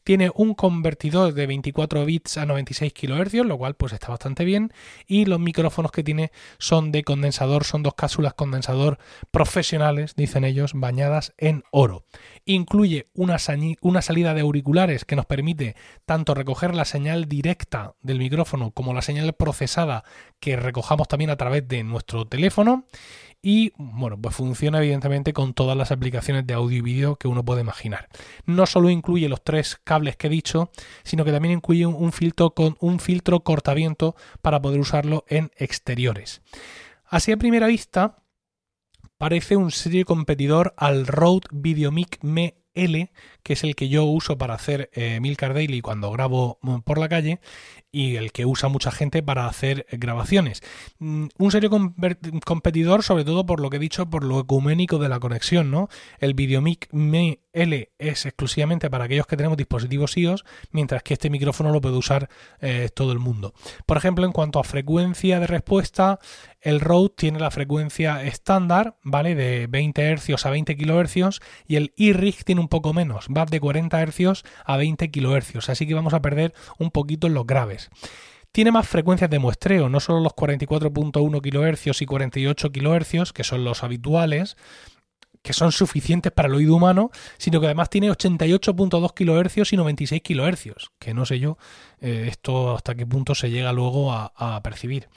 Tiene 0.07 0.31
un 0.37 0.55
convertidor 0.55 1.35
de 1.35 1.49
24 1.49 2.05
bits 2.05 2.39
a 2.39 2.47
96 2.47 2.93
kHz, 2.93 3.45
lo 3.45 3.59
cual 3.59 3.75
pues 3.75 3.93
está 3.93 4.07
bastante 4.07 4.45
bien. 4.45 4.73
Y 5.09 5.25
los 5.25 5.41
micrófonos 5.41 5.91
que 5.91 6.05
tiene 6.05 6.31
son 6.59 6.93
de 6.93 7.03
condensador, 7.03 7.65
son 7.65 7.83
dos 7.83 7.95
cápsulas 7.95 8.33
condensador 8.35 8.99
profesionales, 9.33 10.15
dicen 10.15 10.45
ellos, 10.45 10.75
bañadas 10.75 11.35
en 11.39 11.65
oro. 11.73 12.05
Incluye 12.45 13.09
una, 13.15 13.37
una 13.81 14.01
salida 14.01 14.33
de 14.33 14.43
auriculares 14.43 15.05
que 15.05 15.17
nos 15.17 15.27
permite 15.27 15.75
tanto 16.05 16.35
recoger 16.35 16.77
la 16.77 16.85
señal 16.85 17.25
directa 17.25 17.97
del 18.01 18.21
micrófono 18.21 18.71
como 18.71 18.95
la 18.95 19.03
señal 19.03 19.33
procesada 19.33 20.05
que 20.39 20.55
recojamos 20.55 21.09
también 21.09 21.31
a 21.31 21.37
través 21.37 21.67
de 21.67 21.83
nuestro 21.83 22.29
teléfono 22.29 22.85
y 23.49 23.73
bueno, 23.77 24.21
pues 24.21 24.35
funciona 24.35 24.79
evidentemente 24.79 25.33
con 25.33 25.55
todas 25.55 25.77
las 25.77 25.93
aplicaciones 25.93 26.49
de 26.49 26.55
audio 26.55 26.79
y 26.79 26.81
vídeo 26.81 27.15
que 27.15 27.29
uno 27.29 27.45
puede 27.45 27.61
imaginar. 27.61 28.09
No 28.45 28.67
solo 28.67 28.91
incluye 28.91 29.29
los 29.29 29.45
tres 29.45 29.79
cables 29.85 30.17
que 30.17 30.27
he 30.27 30.31
dicho, 30.31 30.73
sino 31.05 31.25
que 31.25 31.31
también 31.31 31.55
incluye 31.55 31.87
un 31.87 32.11
filtro 32.11 32.55
con 32.55 32.77
un 32.81 32.99
filtro 32.99 33.39
cortaviento 33.45 34.17
para 34.43 34.61
poder 34.61 34.81
usarlo 34.81 35.25
en 35.29 35.53
exteriores. 35.59 36.43
Así 37.05 37.31
a 37.31 37.37
primera 37.37 37.69
vista 37.69 38.17
parece 39.17 39.55
un 39.55 39.71
serio 39.71 40.05
competidor 40.07 40.75
al 40.77 41.07
Rode 41.07 41.47
VideoMic 41.53 42.19
Me 42.23 42.57
L, 42.75 43.13
que 43.47 43.53
es 43.53 43.63
el 43.63 43.77
que 43.77 43.89
yo 43.89 44.03
uso 44.03 44.39
para 44.39 44.55
hacer 44.55 44.91
eh, 44.93 45.21
Milcar 45.21 45.55
Daily 45.55 45.81
cuando 45.81 46.11
grabo 46.11 46.59
mm, 46.63 46.79
por 46.79 46.99
la 46.99 47.09
calle 47.09 47.39
y 47.93 48.17
el 48.17 48.33
que 48.33 48.45
usa 48.45 48.69
mucha 48.69 48.91
gente 48.91 49.23
para 49.23 49.47
hacer 49.47 49.87
grabaciones. 49.93 50.63
Mm, 50.99 51.29
un 51.39 51.51
serio 51.53 51.71
competidor, 52.45 53.05
sobre 53.05 53.25
todo 53.25 53.47
por 53.47 53.61
lo 53.61 53.71
que 53.71 53.77
he 53.77 53.81
dicho, 53.81 54.11
por 54.11 54.25
lo 54.25 54.41
ecuménico 54.41 54.99
de 54.99 55.09
la 55.09 55.21
conexión, 55.21 55.71
¿no? 55.71 55.89
El 56.19 56.35
Videomic 56.35 56.89
Me 56.91 57.39
L 57.53 57.91
es 57.99 58.27
exclusivamente 58.27 58.91
para 58.91 59.05
aquellos 59.05 59.27
que 59.27 59.37
tenemos 59.37 59.57
dispositivos 59.57 60.17
iOS, 60.17 60.45
mientras 60.73 61.03
que 61.03 61.15
este 61.15 61.31
micrófono 61.31 61.71
lo 61.71 61.81
puede 61.81 61.97
usar 61.97 62.29
eh, 62.61 62.91
todo 62.95 63.13
el 63.13 63.19
mundo. 63.19 63.55
Por 63.87 63.97
ejemplo, 63.97 64.27
en 64.27 64.33
cuanto 64.33 64.59
a 64.59 64.65
frecuencia 64.65 65.41
de 65.41 65.47
respuesta, 65.47 66.19
el 66.61 66.81
Rode 66.81 67.15
tiene 67.17 67.39
la 67.39 67.51
frecuencia 67.51 68.25
estándar, 68.25 68.99
¿vale? 69.03 69.35
De 69.35 69.69
20 69.69 70.17
Hz 70.17 70.45
a 70.45 70.51
20 70.51 70.77
kHz 70.77 71.41
y 71.67 71.77
el 71.77 71.95
iRig 71.97 72.45
tiene 72.45 72.61
un 72.61 72.69
poco 72.69 72.93
menos, 72.93 73.27
va 73.37 73.45
de 73.45 73.61
40 73.61 74.07
Hz 74.07 74.43
a 74.65 74.77
20 74.77 75.11
kHz, 75.11 75.69
así 75.69 75.87
que 75.87 75.95
vamos 75.95 76.15
a 76.15 76.23
perder 76.23 76.55
un 76.79 76.91
poquito 76.91 77.27
en 77.27 77.35
los 77.35 77.47
graves 77.47 77.91
tiene 78.53 78.73
más 78.73 78.89
frecuencias 78.89 79.29
de 79.29 79.39
muestreo, 79.39 79.91
no 79.91 80.01
solo 80.01 80.21
los 80.21 80.33
44.1 80.33 81.77
kHz 81.77 82.01
y 82.01 82.07
48 82.07 82.73
kHz, 82.73 83.33
que 83.35 83.45
son 83.45 83.65
los 83.65 83.85
habituales, 83.85 84.57
que 85.47 85.53
son 85.53 85.73
suficientes 85.73 86.33
para 86.33 86.49
el 86.49 86.55
oído 86.55 86.75
humano, 86.75 87.11
sino 87.39 87.61
que 87.61 87.67
además 87.67 87.89
tiene 87.89 88.11
88.2 88.11 89.13
kHz 89.15 89.73
y 89.73 89.77
96 89.77 90.23
kHz, 90.23 90.91
que 90.99 91.15
no 91.15 91.25
sé 91.25 91.39
yo 91.39 91.57
eh, 92.01 92.27
esto 92.29 92.75
hasta 92.75 92.95
qué 92.95 93.07
punto 93.07 93.35
se 93.35 93.51
llega 93.51 93.73
luego 93.73 94.13
a, 94.13 94.61
percibir. 94.63 95.09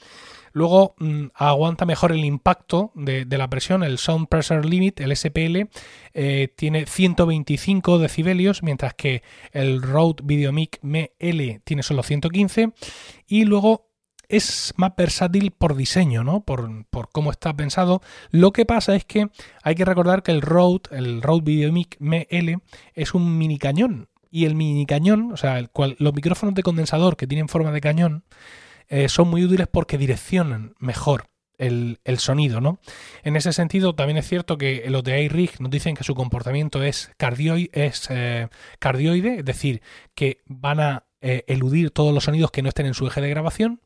Luego 0.51 0.96
mm, 0.98 1.27
aguanta 1.34 1.86
mejor 1.86 2.12
el 2.12 2.25
impacto 2.25 2.91
de, 2.96 3.25
la 3.25 3.50
presión, 3.50 3.84
el 3.84 3.98
Sound 3.98 4.27
Pressure 4.27 4.68
Limit, 4.68 5.00
el 5.00 5.15
SPL, 5.15 5.70
eh, 6.13 6.53
tiene 6.56 6.86
125 6.86 8.00
decibelios, 8.00 8.63
mientras 8.63 8.94
que 8.94 9.24
el 9.51 9.82
Rode 9.82 10.24
Videomic 10.24 10.79
ML 10.82 11.62
tiene 11.63 11.84
solo 11.84 12.03
115. 12.03 12.72
Y 13.27 13.46
luego 13.46 13.89
es 14.29 14.74
más 14.77 14.96
versátil 14.96 15.51
por 15.51 15.75
diseño, 15.75 16.24
¿no? 16.24 16.41
Por, 16.41 16.86
cómo 17.12 17.32
está 17.32 17.56
pensado. 17.56 18.01
Lo 18.29 18.53
que 18.53 18.65
pasa 18.65 18.96
es 18.96 19.03
que 19.03 19.29
hay 19.63 19.75
que 19.75 19.86
recordar 19.86 20.22
que 20.22 20.32
el 20.32 20.41
Rode, 20.41 20.84
el 20.91 21.22
Rode 21.22 21.41
VideoMic 21.44 21.98
ML, 22.00 22.62
es 22.94 23.13
un 23.15 23.38
mini 23.38 23.58
cañón. 23.58 24.08
Y 24.32 24.46
el 24.46 24.53
mini 24.53 24.86
cañón, 24.86 25.32
o 25.32 25.38
sea, 25.38 25.58
el 25.58 25.72
cual, 25.72 25.96
los 25.98 26.13
micrófonos 26.13 26.53
de 26.53 26.62
condensador 26.62 27.18
que 27.18 27.25
tienen 27.25 27.50
forma 27.50 27.72
de 27.72 27.82
cañón, 27.82 28.24
eh, 28.89 29.10
son 29.10 29.29
muy 29.29 29.43
útiles 29.43 29.67
porque 29.67 29.98
direccionan 29.98 30.74
mejor 30.79 31.29
el, 31.60 32.00
sonido, 32.17 32.62
¿no? 32.62 32.79
En 33.24 33.36
ese 33.36 33.53
sentido, 33.53 33.93
también 33.93 34.17
es 34.17 34.27
cierto 34.27 34.58
que 34.58 34.89
los 34.89 35.03
de 35.03 35.22
iRig 35.24 35.60
nos 35.60 35.69
dicen 35.69 35.96
que 35.96 36.03
su 36.03 36.15
comportamiento 36.15 36.84
es, 36.84 37.12
cardioide, 37.17 37.69
es 37.74 38.08
eh, 38.10 38.48
decir, 39.43 39.81
que 40.15 40.41
van 40.46 40.79
a 40.79 41.05
eh, 41.22 41.43
eludir 41.48 41.91
todos 41.91 42.13
los 42.13 42.24
sonidos 42.24 42.51
que 42.51 42.62
no 42.62 42.69
estén 42.69 42.86
en 42.86 42.93
su 42.93 43.05
eje 43.08 43.22
de 43.22 43.29
grabación 43.29 43.81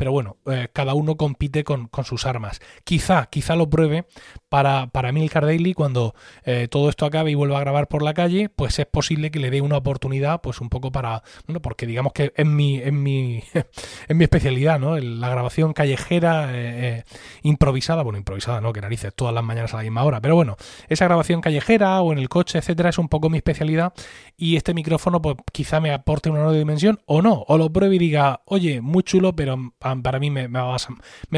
pero 0.00 0.12
bueno, 0.12 0.38
eh, 0.46 0.68
cada 0.72 0.94
uno 0.94 1.18
compite 1.18 1.62
con, 1.62 1.90
sus 2.04 2.24
armas. 2.24 2.62
Quizá, 2.84 3.26
quizá 3.26 3.54
lo 3.54 3.68
pruebe 3.68 4.06
para, 4.48 4.86
para 4.86 5.12
Milcar 5.12 5.44
Daily 5.44 5.74
cuando 5.74 6.14
eh, 6.42 6.68
todo 6.70 6.88
esto 6.88 7.04
acabe 7.04 7.32
y 7.32 7.34
vuelva 7.34 7.58
a 7.58 7.60
grabar 7.60 7.86
por 7.86 8.02
la 8.02 8.14
calle, 8.14 8.48
pues 8.48 8.78
es 8.78 8.86
posible 8.86 9.30
que 9.30 9.40
le 9.40 9.50
dé 9.50 9.60
una 9.60 9.76
oportunidad, 9.76 10.40
pues 10.40 10.62
un 10.62 10.70
poco 10.70 10.90
para, 10.90 11.22
bueno, 11.46 11.60
porque 11.60 11.84
digamos 11.84 12.14
que 12.14 12.32
es 12.34 12.46
mi, 12.46 12.78
en 12.78 13.02
mi, 13.02 13.44
en 14.08 14.16
mi 14.16 14.24
especialidad, 14.24 14.80
¿no? 14.80 14.96
La 14.96 15.28
grabación 15.28 15.74
callejera 15.74 16.48
eh, 16.50 17.04
improvisada, 17.42 18.02
bueno, 18.02 18.16
improvisada, 18.16 18.62
¿no? 18.62 18.72
Que 18.72 18.80
narices, 18.80 19.12
todas 19.14 19.34
las 19.34 19.44
mañanas 19.44 19.74
a 19.74 19.76
la 19.76 19.82
misma 19.82 20.02
hora, 20.04 20.22
pero 20.22 20.34
bueno, 20.34 20.56
esa 20.88 21.04
grabación 21.04 21.42
callejera 21.42 22.00
o 22.00 22.14
en 22.14 22.18
el 22.18 22.30
coche, 22.30 22.56
etcétera, 22.56 22.88
es 22.88 22.96
un 22.96 23.10
poco 23.10 23.28
mi 23.28 23.36
especialidad 23.36 23.92
y 24.34 24.56
este 24.56 24.72
micrófono, 24.72 25.20
pues 25.20 25.36
quizá 25.52 25.78
me 25.78 25.92
aporte 25.92 26.30
una 26.30 26.38
nueva 26.38 26.56
dimensión 26.56 27.00
o 27.04 27.20
no, 27.20 27.44
o 27.48 27.58
lo 27.58 27.70
pruebe 27.70 27.96
y 27.96 27.98
diga, 27.98 28.40
oye, 28.46 28.80
muy 28.80 29.02
chulo, 29.02 29.36
pero 29.36 29.74
para 30.02 30.18
mí 30.18 30.30
me, 30.30 30.48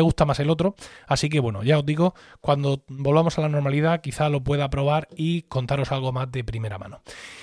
gusta 0.02 0.25
más 0.25 0.40
el 0.40 0.50
otro. 0.50 0.75
Así 1.06 1.28
que 1.28 1.40
bueno, 1.40 1.62
ya 1.62 1.78
os 1.78 1.87
digo, 1.87 2.14
cuando 2.40 2.85
volvamos 2.88 3.38
a 3.38 3.42
la 3.42 3.49
normalidad 3.49 4.00
quizá 4.00 4.28
lo 4.28 4.42
pueda 4.42 4.71
probar 4.71 5.09
y 5.16 5.42
contaros 5.42 5.92
algo 5.92 6.12
más 6.12 6.30
de 6.30 6.44
primera 6.44 6.78
mano. 6.78 7.02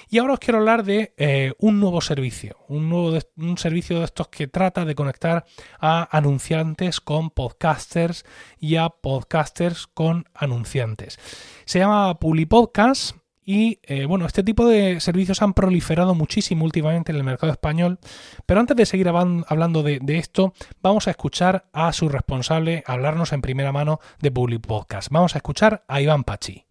Y 0.10 0.18
ahora 0.18 0.34
os 0.34 0.40
quiero 0.40 0.60
hablar 0.60 0.84
de 0.84 1.14
eh, 1.18 1.54
un 1.60 1.80
nuevo 1.80 2.02
servicio, 2.02 2.58
un 2.68 2.90
nuevo 2.90 3.18
un 3.38 3.58
servicio 3.58 4.00
de 4.00 4.06
estos 4.06 4.28
que 4.30 4.48
trata 4.48 4.86
de 4.86 4.96
conectar 4.96 5.46
a 5.80 6.18
anunciantes 6.18 7.00
con 7.00 7.30
podcasters 7.30 8.26
y 8.60 8.76
a 8.76 8.90
podcasters 8.90 9.88
con 9.88 10.26
anunciantes. 10.34 11.20
Se 11.66 11.80
llama 11.80 12.20
PubliPodcast 12.20 13.19
y 13.52 13.80
eh, 13.82 14.06
bueno, 14.06 14.28
este 14.28 14.44
tipo 14.44 14.68
de 14.68 15.00
servicios 15.00 15.42
han 15.42 15.56
proliferado 15.56 16.14
muchísimo 16.14 16.66
últimamente 16.66 17.12
en 17.12 17.16
el 17.16 17.24
mercado 17.24 17.52
español. 17.52 17.98
Pero 18.46 18.60
antes 18.60 18.78
de 18.78 18.86
seguir 18.86 19.10
hablando 19.10 19.82
de, 19.82 20.00
esto, 20.10 20.54
vamos 20.84 21.08
a 21.08 21.12
escuchar 21.12 21.66
a 21.74 21.92
su 21.92 22.10
responsable 22.10 22.84
hablarnos 22.86 23.34
en 23.34 23.42
primera 23.42 23.72
mano 23.72 24.02
de 24.22 24.30
Public 24.30 24.62
Podcast. 24.62 25.10
Vamos 25.10 25.34
a 25.34 25.40
escuchar 25.40 25.84
a 25.88 26.00
Iván 26.00 26.26
Pachi. 26.26 26.66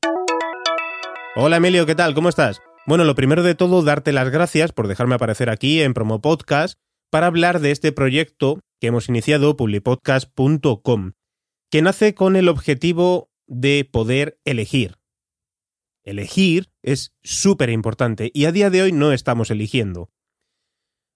Hola 1.35 1.57
Emilio, 1.57 1.85
¿qué 1.85 1.97
tal? 1.97 2.15
¿Cómo 2.15 2.29
estás? 2.29 2.63
Bueno, 2.87 3.03
lo 3.03 3.17
primero 3.17 3.43
de 3.43 3.57
todo, 3.57 3.83
darte 3.83 4.13
las 4.13 4.31
gracias 4.31 4.71
por 4.71 4.87
dejarme 4.87 5.17
aparecer 5.17 5.51
aquí 5.51 5.83
en 5.83 5.95
Promo 5.95 6.21
Podcast 6.21 6.79
para 7.11 7.27
hablar 7.27 7.59
de 7.59 7.73
este 7.73 7.91
proyecto 7.91 8.61
que 8.81 8.87
hemos 8.87 9.09
iniciado, 9.09 9.57
publipodcast.com, 9.57 11.11
que 11.73 11.83
nace 11.83 12.15
con 12.15 12.37
el 12.37 12.49
objetivo 12.49 13.31
de 13.49 13.85
poder 13.91 14.39
elegir 14.45 14.99
Elegir 16.09 16.71
es 16.83 17.12
súper 17.23 17.69
importante 17.69 18.31
y 18.33 18.47
a 18.47 18.53
día 18.53 18.71
de 18.71 18.81
hoy 18.81 18.93
no 18.93 19.12
estamos 19.12 19.50
eligiendo. 19.50 20.11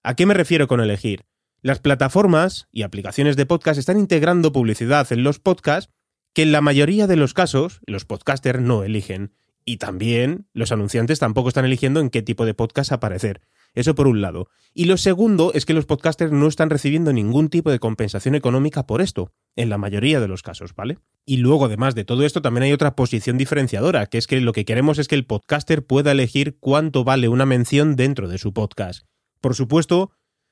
¿A 0.03 0.15
qué 0.15 0.27
me 0.27 0.35
refiero 0.35 0.67
con 0.67 0.81
elegir? 0.81 1.25
Las 1.63 1.79
plataformas 1.79 2.67
y 2.71 2.83
aplicaciones 2.83 3.35
de 3.35 3.47
podcast 3.47 3.79
están 3.79 3.97
integrando 3.97 4.51
publicidad 4.51 5.11
en 5.11 5.23
los 5.23 5.39
podcasts 5.39 5.91
que 6.33 6.43
en 6.43 6.51
la 6.51 6.61
mayoría 6.61 7.07
de 7.07 7.15
los 7.15 7.33
casos 7.33 7.79
los 7.87 8.05
podcasters 8.05 8.61
no 8.61 8.83
eligen. 8.83 9.33
Y 9.65 9.77
también 9.77 10.45
los 10.53 10.71
anunciantes 10.71 11.17
tampoco 11.17 11.47
están 11.47 11.65
eligiendo 11.65 11.99
en 11.99 12.11
qué 12.11 12.21
tipo 12.21 12.45
de 12.45 12.53
podcast 12.53 12.91
aparecer. 12.91 13.41
Eso 13.73 13.95
por 13.95 14.07
un 14.07 14.21
lado. 14.21 14.49
Y 14.73 14.85
lo 14.85 14.97
segundo 14.97 15.51
es 15.53 15.65
que 15.65 15.73
los 15.73 15.85
podcasters 15.85 16.31
no 16.31 16.47
están 16.47 16.69
recibiendo 16.69 17.13
ningún 17.13 17.49
tipo 17.49 17.71
de 17.71 17.79
compensación 17.79 18.35
económica 18.35 18.85
por 18.85 19.01
esto, 19.01 19.31
en 19.55 19.69
la 19.69 19.77
mayoría 19.77 20.19
de 20.19 20.27
los 20.27 20.43
casos, 20.43 20.75
¿vale? 20.75 20.99
Y 21.25 21.37
luego, 21.37 21.65
además 21.65 21.95
de 21.95 22.05
todo 22.05 22.23
esto, 22.23 22.41
también 22.41 22.63
hay 22.63 22.73
otra 22.73 22.95
posición 22.95 23.37
diferenciadora, 23.37 24.05
que 24.07 24.17
es 24.17 24.27
que 24.27 24.41
lo 24.41 24.53
que 24.53 24.65
queremos 24.65 24.99
es 24.99 25.07
que 25.07 25.15
el 25.15 25.25
podcaster 25.25 25.85
pueda 25.85 26.11
elegir 26.11 26.57
cuánto 26.59 27.03
vale 27.03 27.27
una 27.27 27.45
mención 27.45 27.95
dentro 27.95 28.27
de 28.27 28.37
su 28.37 28.53
podcast. 28.53 29.05
Por 29.41 29.55
supuesto, 29.55 30.11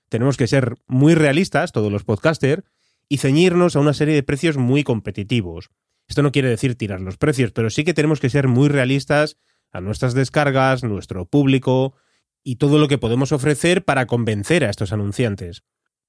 tenemos 0.09 0.37
que 0.37 0.47
ser 0.47 0.75
muy 0.87 1.15
realistas, 1.15 1.71
todos 1.71 1.91
los 1.91 2.03
podcasters, 2.03 2.63
y 3.07 3.17
ceñirnos 3.17 3.75
a 3.75 3.79
una 3.79 3.93
serie 3.93 4.15
de 4.15 4.23
precios 4.23 4.57
muy 4.57 4.83
competitivos. 4.83 5.69
Esto 6.07 6.23
no 6.23 6.31
quiere 6.31 6.49
decir 6.49 6.75
tirar 6.75 7.01
los 7.01 7.17
precios, 7.17 7.51
pero 7.51 7.69
sí 7.69 7.83
que 7.83 7.93
tenemos 7.93 8.19
que 8.19 8.29
ser 8.29 8.47
muy 8.47 8.69
realistas 8.69 9.37
a 9.71 9.81
nuestras 9.81 10.13
descargas, 10.13 10.83
nuestro 10.83 11.25
público, 11.25 11.95
y 12.43 12.55
todo 12.55 12.77
lo 12.77 12.87
que 12.87 12.97
podemos 12.97 13.31
ofrecer 13.31 13.83
para 13.83 14.07
convencer 14.07 14.63
a 14.63 14.69
estos 14.69 14.93
anunciantes. 14.93 15.63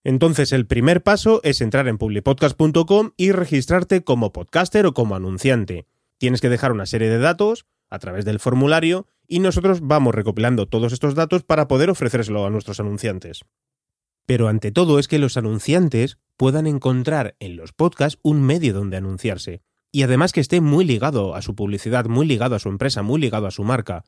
Entonces 0.05 0.53
el 0.53 0.67
primer 0.67 1.03
paso 1.03 1.41
es 1.45 1.61
entrar 1.61 1.87
en 1.89 1.99
publipodcast.com 1.99 3.13
y 3.17 3.33
registrarte 3.33 4.03
como 4.03 4.33
podcaster 4.33 4.87
o 4.87 4.95
como 4.95 5.15
anunciante. 5.15 5.87
Tienes 6.19 6.41
que 6.41 6.49
dejar 6.49 6.73
una 6.73 6.87
serie 6.87 7.09
de 7.09 7.19
datos 7.19 7.67
a 7.89 7.99
través 7.99 8.25
del 8.25 8.41
formulario 8.41 9.07
y 9.29 9.39
nosotros 9.39 9.81
vamos 9.83 10.15
recopilando 10.15 10.67
todos 10.67 10.93
estos 10.93 11.15
datos 11.15 11.43
para 11.45 11.69
poder 11.69 11.91
ofrecérselo 11.91 12.45
a 12.47 12.51
nuestros 12.51 12.81
anunciantes. 12.81 13.45
Pero 14.27 14.49
ante 14.49 14.73
todo 14.73 14.99
es 14.99 15.09
que 15.09 15.19
los 15.19 15.37
anunciantes 15.37 16.19
puedan 16.37 16.67
encontrar 16.67 17.37
en 17.39 17.57
los 17.57 17.73
podcasts 17.73 18.19
un 18.23 18.43
medio 18.43 18.73
donde 18.73 18.97
anunciarse. 18.97 19.63
Y 19.93 20.03
además 20.03 20.33
que 20.33 20.41
esté 20.41 20.61
muy 20.61 20.85
ligado 20.85 21.35
a 21.35 21.43
su 21.43 21.55
publicidad, 21.55 22.07
muy 22.07 22.27
ligado 22.27 22.55
a 22.55 22.59
su 22.59 22.69
empresa, 22.69 23.03
muy 23.03 23.21
ligado 23.21 23.47
a 23.47 23.51
su 23.51 23.63
marca. 23.63 24.05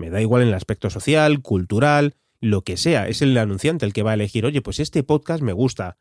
Me 0.00 0.08
da 0.08 0.22
igual 0.22 0.40
en 0.40 0.48
el 0.48 0.54
aspecto 0.54 0.88
social, 0.88 1.42
cultural, 1.42 2.14
lo 2.40 2.62
que 2.62 2.78
sea, 2.78 3.06
es 3.06 3.20
el 3.20 3.36
anunciante 3.36 3.84
el 3.84 3.92
que 3.92 4.02
va 4.02 4.12
a 4.12 4.14
elegir, 4.14 4.46
oye, 4.46 4.62
pues 4.62 4.80
este 4.80 5.02
podcast 5.02 5.42
me 5.42 5.52
gusta. 5.52 5.98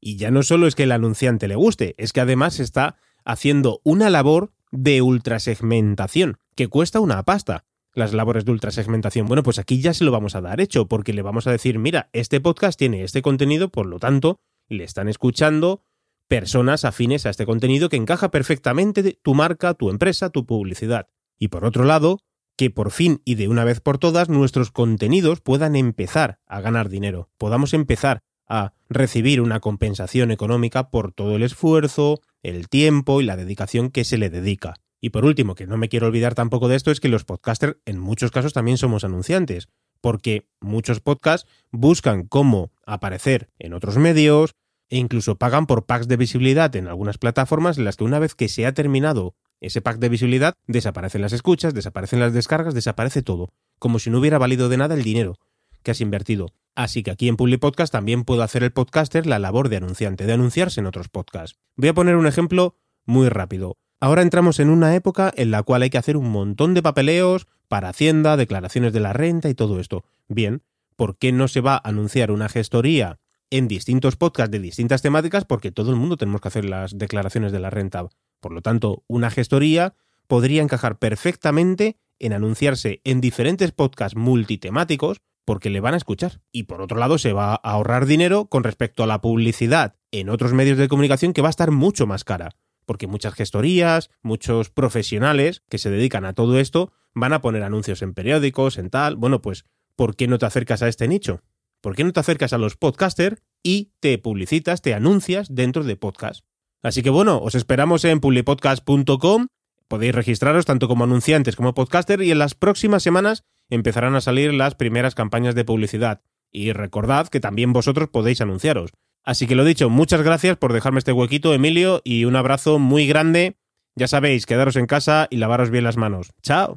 Y 0.00 0.16
ya 0.16 0.32
no 0.32 0.42
solo 0.42 0.66
es 0.66 0.74
que 0.74 0.82
el 0.82 0.90
anunciante 0.90 1.46
le 1.46 1.54
guste, 1.54 1.94
es 1.98 2.12
que 2.12 2.20
además 2.20 2.58
está 2.58 2.96
haciendo 3.24 3.80
una 3.84 4.10
labor 4.10 4.52
de 4.72 5.02
ultrasegmentación, 5.02 6.38
que 6.56 6.66
cuesta 6.66 6.98
una 6.98 7.22
pasta. 7.22 7.64
Las 7.94 8.12
labores 8.12 8.44
de 8.44 8.50
ultrasegmentación, 8.50 9.28
bueno, 9.28 9.44
pues 9.44 9.60
aquí 9.60 9.80
ya 9.80 9.94
se 9.94 10.02
lo 10.02 10.10
vamos 10.10 10.34
a 10.34 10.40
dar 10.40 10.60
hecho, 10.60 10.88
porque 10.88 11.12
le 11.12 11.22
vamos 11.22 11.46
a 11.46 11.52
decir, 11.52 11.78
mira, 11.78 12.10
este 12.12 12.40
podcast 12.40 12.76
tiene 12.76 13.04
este 13.04 13.22
contenido, 13.22 13.68
por 13.68 13.86
lo 13.86 14.00
tanto, 14.00 14.40
le 14.68 14.82
están 14.82 15.08
escuchando 15.08 15.84
personas 16.26 16.84
afines 16.84 17.24
a 17.24 17.30
este 17.30 17.46
contenido 17.46 17.88
que 17.88 17.96
encaja 17.96 18.32
perfectamente 18.32 19.16
tu 19.22 19.34
marca, 19.34 19.74
tu 19.74 19.90
empresa, 19.90 20.30
tu 20.30 20.44
publicidad. 20.44 21.06
Y 21.38 21.48
por 21.48 21.64
otro 21.64 21.84
lado, 21.84 22.18
que 22.58 22.70
por 22.70 22.90
fin 22.90 23.22
y 23.24 23.36
de 23.36 23.46
una 23.46 23.62
vez 23.62 23.80
por 23.80 23.98
todas 23.98 24.28
nuestros 24.28 24.72
contenidos 24.72 25.40
puedan 25.40 25.76
empezar 25.76 26.40
a 26.44 26.60
ganar 26.60 26.88
dinero, 26.88 27.30
podamos 27.38 27.72
empezar 27.72 28.18
a 28.48 28.72
recibir 28.88 29.40
una 29.40 29.60
compensación 29.60 30.32
económica 30.32 30.90
por 30.90 31.12
todo 31.12 31.36
el 31.36 31.44
esfuerzo, 31.44 32.20
el 32.42 32.68
tiempo 32.68 33.20
y 33.20 33.24
la 33.24 33.36
dedicación 33.36 33.90
que 33.90 34.02
se 34.02 34.18
le 34.18 34.28
dedica. 34.28 34.74
Y 35.00 35.10
por 35.10 35.24
último, 35.24 35.54
que 35.54 35.68
no 35.68 35.76
me 35.76 35.88
quiero 35.88 36.08
olvidar 36.08 36.34
tampoco 36.34 36.66
de 36.66 36.74
esto, 36.74 36.90
es 36.90 36.98
que 36.98 37.08
los 37.08 37.24
podcasters 37.24 37.76
en 37.84 38.00
muchos 38.00 38.32
casos 38.32 38.54
también 38.54 38.76
somos 38.76 39.04
anunciantes, 39.04 39.68
porque 40.00 40.48
muchos 40.60 41.00
podcasts 41.00 41.48
buscan 41.70 42.26
cómo 42.26 42.72
aparecer 42.84 43.50
en 43.60 43.72
otros 43.72 43.98
medios 43.98 44.56
e 44.88 44.96
incluso 44.96 45.36
pagan 45.36 45.66
por 45.66 45.86
packs 45.86 46.08
de 46.08 46.16
visibilidad 46.16 46.74
en 46.74 46.88
algunas 46.88 47.18
plataformas 47.18 47.78
en 47.78 47.84
las 47.84 47.96
que 47.96 48.04
una 48.04 48.18
vez 48.18 48.34
que 48.34 48.48
se 48.48 48.66
ha 48.66 48.74
terminado 48.74 49.36
ese 49.60 49.80
pack 49.80 49.98
de 49.98 50.08
visibilidad, 50.08 50.54
desaparecen 50.66 51.22
las 51.22 51.32
escuchas, 51.32 51.74
desaparecen 51.74 52.20
las 52.20 52.32
descargas, 52.32 52.74
desaparece 52.74 53.22
todo, 53.22 53.50
como 53.78 53.98
si 53.98 54.10
no 54.10 54.18
hubiera 54.18 54.38
valido 54.38 54.68
de 54.68 54.76
nada 54.76 54.94
el 54.94 55.02
dinero 55.02 55.36
que 55.82 55.92
has 55.92 56.00
invertido. 56.00 56.52
Así 56.74 57.02
que 57.02 57.10
aquí 57.10 57.28
en 57.28 57.36
Public 57.36 57.60
Podcast 57.60 57.92
también 57.92 58.24
puedo 58.24 58.42
hacer 58.42 58.62
el 58.62 58.72
podcaster 58.72 59.26
la 59.26 59.38
labor 59.38 59.68
de 59.68 59.78
anunciante, 59.78 60.26
de 60.26 60.32
anunciarse 60.32 60.80
en 60.80 60.86
otros 60.86 61.08
podcasts. 61.08 61.58
Voy 61.76 61.88
a 61.88 61.94
poner 61.94 62.16
un 62.16 62.26
ejemplo 62.26 62.76
muy 63.04 63.28
rápido. 63.28 63.76
Ahora 64.00 64.22
entramos 64.22 64.60
en 64.60 64.70
una 64.70 64.94
época 64.94 65.32
en 65.36 65.50
la 65.50 65.64
cual 65.64 65.82
hay 65.82 65.90
que 65.90 65.98
hacer 65.98 66.16
un 66.16 66.30
montón 66.30 66.74
de 66.74 66.82
papeleos 66.82 67.48
para 67.66 67.88
Hacienda, 67.88 68.36
declaraciones 68.36 68.92
de 68.92 69.00
la 69.00 69.12
renta 69.12 69.48
y 69.48 69.54
todo 69.54 69.80
esto. 69.80 70.04
Bien, 70.28 70.62
¿por 70.94 71.18
qué 71.18 71.32
no 71.32 71.48
se 71.48 71.60
va 71.60 71.74
a 71.74 71.88
anunciar 71.88 72.30
una 72.30 72.48
gestoría 72.48 73.18
en 73.50 73.66
distintos 73.66 74.16
podcasts 74.16 74.52
de 74.52 74.60
distintas 74.60 75.02
temáticas? 75.02 75.44
Porque 75.44 75.72
todo 75.72 75.90
el 75.90 75.96
mundo 75.96 76.16
tenemos 76.16 76.40
que 76.40 76.48
hacer 76.48 76.64
las 76.64 76.96
declaraciones 76.96 77.50
de 77.50 77.58
la 77.58 77.70
renta. 77.70 78.08
Por 78.40 78.52
lo 78.52 78.62
tanto, 78.62 79.04
una 79.06 79.30
gestoría 79.30 79.94
podría 80.26 80.62
encajar 80.62 80.98
perfectamente 80.98 81.98
en 82.18 82.32
anunciarse 82.32 83.00
en 83.04 83.20
diferentes 83.20 83.72
podcasts 83.72 84.16
multitemáticos 84.16 85.20
porque 85.44 85.70
le 85.70 85.80
van 85.80 85.94
a 85.94 85.96
escuchar. 85.96 86.42
Y 86.52 86.64
por 86.64 86.82
otro 86.82 86.98
lado, 86.98 87.16
se 87.16 87.32
va 87.32 87.52
a 87.52 87.54
ahorrar 87.54 88.06
dinero 88.06 88.46
con 88.46 88.64
respecto 88.64 89.02
a 89.02 89.06
la 89.06 89.20
publicidad 89.20 89.96
en 90.10 90.28
otros 90.28 90.52
medios 90.52 90.76
de 90.76 90.88
comunicación 90.88 91.32
que 91.32 91.40
va 91.40 91.48
a 91.48 91.50
estar 91.50 91.70
mucho 91.70 92.06
más 92.06 92.24
cara. 92.24 92.50
Porque 92.84 93.06
muchas 93.06 93.34
gestorías, 93.34 94.10
muchos 94.22 94.70
profesionales 94.70 95.62
que 95.68 95.78
se 95.78 95.90
dedican 95.90 96.24
a 96.24 96.34
todo 96.34 96.58
esto 96.58 96.92
van 97.14 97.32
a 97.32 97.40
poner 97.40 97.62
anuncios 97.62 98.02
en 98.02 98.14
periódicos, 98.14 98.78
en 98.78 98.90
tal. 98.90 99.16
Bueno, 99.16 99.40
pues, 99.40 99.64
¿por 99.96 100.16
qué 100.16 100.28
no 100.28 100.38
te 100.38 100.46
acercas 100.46 100.82
a 100.82 100.88
este 100.88 101.08
nicho? 101.08 101.42
¿Por 101.80 101.94
qué 101.94 102.04
no 102.04 102.12
te 102.12 102.20
acercas 102.20 102.52
a 102.52 102.58
los 102.58 102.76
podcasters 102.76 103.40
y 103.62 103.92
te 104.00 104.18
publicitas, 104.18 104.82
te 104.82 104.94
anuncias 104.94 105.54
dentro 105.54 105.84
de 105.84 105.96
podcast? 105.96 106.47
Así 106.82 107.02
que 107.02 107.10
bueno, 107.10 107.38
os 107.38 107.54
esperamos 107.54 108.04
en 108.04 108.20
publipodcast.com. 108.20 109.48
Podéis 109.88 110.14
registraros 110.14 110.66
tanto 110.66 110.86
como 110.86 111.04
anunciantes 111.04 111.56
como 111.56 111.74
podcaster 111.74 112.22
y 112.22 112.30
en 112.30 112.38
las 112.38 112.54
próximas 112.54 113.02
semanas 113.02 113.44
empezarán 113.70 114.14
a 114.14 114.20
salir 114.20 114.52
las 114.52 114.74
primeras 114.74 115.14
campañas 115.14 115.54
de 115.54 115.64
publicidad. 115.64 116.22
Y 116.50 116.72
recordad 116.72 117.28
que 117.28 117.40
también 117.40 117.72
vosotros 117.72 118.08
podéis 118.08 118.40
anunciaros. 118.40 118.90
Así 119.24 119.46
que 119.46 119.54
lo 119.54 119.64
dicho, 119.64 119.90
muchas 119.90 120.22
gracias 120.22 120.56
por 120.56 120.72
dejarme 120.72 120.98
este 120.98 121.12
huequito, 121.12 121.52
Emilio, 121.52 122.00
y 122.04 122.24
un 122.24 122.36
abrazo 122.36 122.78
muy 122.78 123.06
grande. 123.06 123.56
Ya 123.94 124.08
sabéis, 124.08 124.46
quedaros 124.46 124.76
en 124.76 124.86
casa 124.86 125.26
y 125.30 125.36
lavaros 125.36 125.70
bien 125.70 125.84
las 125.84 125.96
manos. 125.96 126.32
¡Chao! 126.42 126.74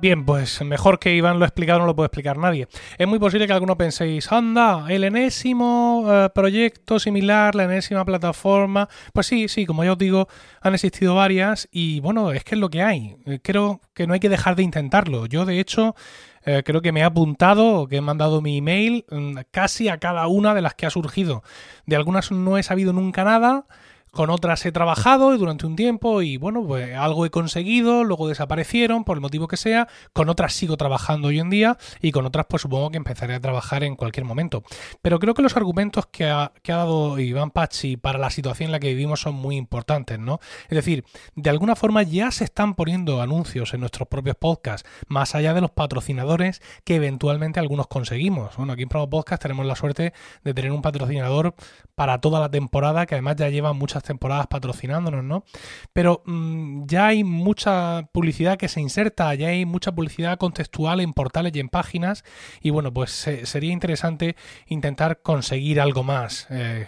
Bien, 0.00 0.24
pues 0.24 0.62
mejor 0.62 1.00
que 1.00 1.16
Iván 1.16 1.40
lo 1.40 1.44
ha 1.44 1.48
explicado 1.48 1.80
no 1.80 1.86
lo 1.86 1.96
puede 1.96 2.06
explicar 2.06 2.38
nadie. 2.38 2.68
Es 2.98 3.08
muy 3.08 3.18
posible 3.18 3.48
que 3.48 3.52
alguno 3.52 3.76
penséis, 3.76 4.30
anda, 4.30 4.86
el 4.88 5.02
enésimo 5.02 6.04
eh, 6.06 6.28
proyecto 6.32 7.00
similar, 7.00 7.56
la 7.56 7.64
enésima 7.64 8.04
plataforma. 8.04 8.88
Pues 9.12 9.26
sí, 9.26 9.48
sí, 9.48 9.66
como 9.66 9.82
ya 9.82 9.92
os 9.92 9.98
digo, 9.98 10.28
han 10.60 10.74
existido 10.74 11.16
varias 11.16 11.68
y 11.72 11.98
bueno, 11.98 12.30
es 12.30 12.44
que 12.44 12.54
es 12.54 12.60
lo 12.60 12.70
que 12.70 12.82
hay. 12.82 13.16
Eh, 13.26 13.40
creo 13.42 13.80
que 13.92 14.06
no 14.06 14.14
hay 14.14 14.20
que 14.20 14.28
dejar 14.28 14.54
de 14.54 14.62
intentarlo. 14.62 15.26
Yo, 15.26 15.44
de 15.44 15.58
hecho, 15.58 15.96
eh, 16.44 16.62
creo 16.64 16.80
que 16.80 16.92
me 16.92 17.00
he 17.00 17.04
apuntado, 17.04 17.88
que 17.88 17.96
he 17.96 18.00
mandado 18.00 18.40
mi 18.40 18.58
email 18.58 19.04
mm, 19.10 19.38
casi 19.50 19.88
a 19.88 19.98
cada 19.98 20.28
una 20.28 20.54
de 20.54 20.62
las 20.62 20.74
que 20.74 20.86
ha 20.86 20.90
surgido. 20.90 21.42
De 21.86 21.96
algunas 21.96 22.30
no 22.30 22.56
he 22.56 22.62
sabido 22.62 22.92
nunca 22.92 23.24
nada. 23.24 23.66
Con 24.12 24.30
otras 24.30 24.64
he 24.66 24.72
trabajado 24.72 25.36
durante 25.36 25.66
un 25.66 25.76
tiempo 25.76 26.22
y 26.22 26.36
bueno, 26.36 26.64
pues 26.66 26.96
algo 26.96 27.26
he 27.26 27.30
conseguido, 27.30 28.04
luego 28.04 28.28
desaparecieron 28.28 29.04
por 29.04 29.16
el 29.16 29.20
motivo 29.20 29.48
que 29.48 29.56
sea, 29.56 29.88
con 30.12 30.28
otras 30.28 30.52
sigo 30.52 30.76
trabajando 30.76 31.28
hoy 31.28 31.38
en 31.38 31.50
día 31.50 31.76
y 32.00 32.12
con 32.12 32.26
otras 32.26 32.46
pues 32.48 32.62
supongo 32.62 32.90
que 32.90 32.96
empezaré 32.96 33.34
a 33.34 33.40
trabajar 33.40 33.84
en 33.84 33.96
cualquier 33.96 34.24
momento. 34.24 34.62
Pero 35.02 35.18
creo 35.18 35.34
que 35.34 35.42
los 35.42 35.56
argumentos 35.56 36.06
que 36.06 36.26
ha, 36.26 36.52
dado 36.66 37.18
Iván 37.18 37.50
Pachi 37.50 37.96
para 37.96 38.18
la 38.18 38.30
situación 38.30 38.68
en 38.68 38.72
la 38.72 38.80
que 38.80 38.88
vivimos 38.88 39.20
son 39.20 39.34
muy 39.34 39.56
importantes, 39.56 40.18
¿no? 40.18 40.40
Es 40.68 40.76
decir, 40.76 41.04
de 41.34 41.50
alguna 41.50 41.76
forma 41.76 42.02
ya 42.02 42.30
se 42.30 42.44
están 42.44 42.74
poniendo 42.74 43.20
anuncios 43.20 43.74
en 43.74 43.80
nuestros 43.80 44.08
propios 44.08 44.36
podcasts, 44.36 44.88
más 45.06 45.34
allá 45.34 45.54
de 45.54 45.60
los 45.60 45.70
patrocinadores 45.70 46.60
que 46.84 46.96
eventualmente 46.96 47.60
algunos 47.60 47.88
conseguimos. 47.88 48.56
Bueno, 48.56 48.72
aquí 48.72 48.82
en 48.82 48.88
Promo 48.88 49.10
Podcast 49.10 49.42
tenemos 49.42 49.66
la 49.66 49.76
suerte 49.76 50.12
de 50.44 50.54
tener 50.54 50.72
un 50.72 50.82
patrocinador 50.82 51.54
para 51.94 52.20
toda 52.20 52.40
la 52.40 52.50
temporada 52.50 53.06
que 53.06 53.14
además 53.14 53.36
ya 53.36 53.48
lleva 53.48 53.72
muchas 53.72 53.97
temporadas 54.02 54.46
patrocinándonos, 54.46 55.24
¿no? 55.24 55.44
Pero 55.92 56.22
mm, 56.26 56.86
ya 56.86 57.08
hay 57.08 57.24
mucha 57.24 58.08
publicidad 58.12 58.58
que 58.58 58.68
se 58.68 58.80
inserta, 58.80 59.34
ya 59.34 59.48
hay 59.48 59.64
mucha 59.64 59.92
publicidad 59.92 60.38
contextual 60.38 61.00
en 61.00 61.12
portales 61.12 61.54
y 61.54 61.60
en 61.60 61.68
páginas 61.68 62.24
y 62.60 62.70
bueno, 62.70 62.92
pues 62.92 63.10
sería 63.44 63.72
interesante 63.72 64.36
intentar 64.66 65.22
conseguir 65.22 65.80
algo 65.80 66.02
más 66.02 66.46
eh, 66.50 66.86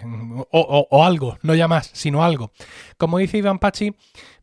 o, 0.50 0.88
o 0.90 1.04
algo, 1.04 1.38
no 1.42 1.54
ya 1.54 1.68
más, 1.68 1.90
sino 1.92 2.24
algo. 2.24 2.52
Como 2.96 3.18
dice 3.18 3.38
Iván 3.38 3.58
Pachi, 3.58 3.94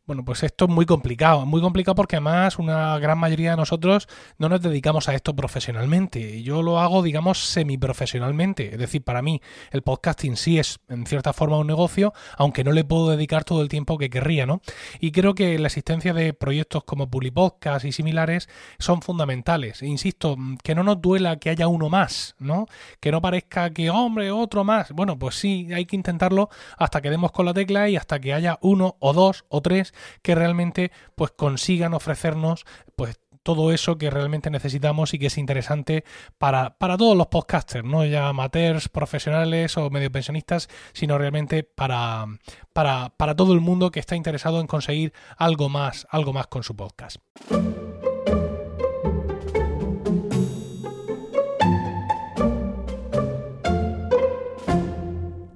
bueno, 0.08 0.24
pues 0.24 0.42
esto 0.44 0.66
es 0.66 0.72
muy 0.72 0.86
complicado, 0.86 1.46
muy 1.46 1.60
complicado 1.60 1.94
porque 1.96 2.16
además 2.16 2.58
una 2.60 2.98
gran 2.98 3.20
mayoría 3.20 3.52
de 3.52 3.58
nosotros 3.58 4.08
no 4.38 4.48
nos 4.48 4.62
dedicamos 4.62 5.10
a 5.10 5.14
esto 5.14 5.36
profesionalmente. 5.36 6.42
Yo 6.44 6.62
lo 6.62 6.80
hago, 6.80 7.04
digamos, 7.04 7.40
semiprofesionalmente. 7.40 8.72
Es 8.72 8.80
decir, 8.80 9.04
para 9.04 9.22
mí 9.22 9.42
el 9.70 9.82
podcasting 9.82 10.38
sí 10.38 10.60
es 10.60 10.80
en 10.88 11.06
cierta 11.06 11.34
forma 11.34 11.58
un 11.60 11.68
negocio, 11.68 12.14
aunque 12.38 12.64
no 12.64 12.72
le 12.72 12.86
puedo 12.86 13.10
dedicar 13.10 13.44
todo 13.44 13.62
el 13.62 13.68
tiempo 13.68 13.98
que 13.98 14.10
querría, 14.10 14.46
¿no? 14.46 14.62
Y 15.02 15.12
creo 15.12 15.36
que 15.36 15.60
la 15.60 15.68
existencia 15.68 16.14
de 16.14 16.34
proyectos 16.34 16.86
como 16.86 17.10
Pulipodcast 17.10 17.84
y 17.84 17.92
similares 17.92 18.48
son 18.80 19.02
fundamentales. 19.02 19.82
E 19.82 19.88
insisto, 19.88 20.38
que 20.64 20.74
no 20.74 20.84
nos 20.84 21.02
duela 21.02 21.36
que 21.36 21.50
haya 21.50 21.68
uno 21.68 21.90
más, 21.90 22.38
¿no? 22.40 22.66
Que 23.02 23.12
no 23.12 23.22
parezca 23.22 23.72
que, 23.72 23.90
hombre, 23.90 24.32
otro 24.32 24.64
más. 24.64 24.94
Bueno, 24.94 25.20
pues 25.20 25.36
sí, 25.36 25.68
hay 25.74 25.86
que 25.86 25.98
intentarlo 25.98 26.50
hasta 26.78 27.02
que 27.02 27.10
demos 27.10 27.34
con 27.34 27.46
la 27.46 27.54
tecla 27.54 27.90
y 27.90 27.98
hasta 27.98 28.22
que 28.22 28.34
haya 28.34 28.58
uno 28.62 28.96
o 29.00 29.12
dos 29.12 29.44
o 29.50 29.62
tres 29.62 29.94
que 30.22 30.36
realmente 30.36 30.92
pues 31.16 31.32
consigan 31.32 31.94
ofrecernos 31.94 32.66
pues 32.96 33.20
todo 33.48 33.72
eso 33.72 33.98
que 33.98 34.10
realmente 34.10 34.50
necesitamos 34.50 35.14
y 35.14 35.20
que 35.20 35.28
es 35.28 35.38
interesante 35.38 36.04
para, 36.38 36.78
para, 36.78 36.98
todos 36.98 37.16
los 37.16 37.28
podcasters, 37.28 37.86
no 37.86 38.04
ya 38.04 38.28
amateurs, 38.28 38.90
profesionales 38.90 39.78
o 39.78 39.90
medio 39.90 40.12
pensionistas, 40.12 40.68
sino 40.92 41.18
realmente 41.18 41.64
para, 41.64 42.26
para, 42.74 43.14
para 43.16 43.36
todo 43.38 43.54
el 43.54 43.62
mundo 43.62 43.90
que 43.90 44.02
está 44.02 44.18
interesado 44.18 44.60
en 44.60 44.68
conseguir 44.68 45.14
algo 45.38 45.70
más, 45.70 46.08
algo 46.12 46.34
más 46.34 46.48
con 46.48 46.64
su 46.64 46.76
podcast. 46.76 47.22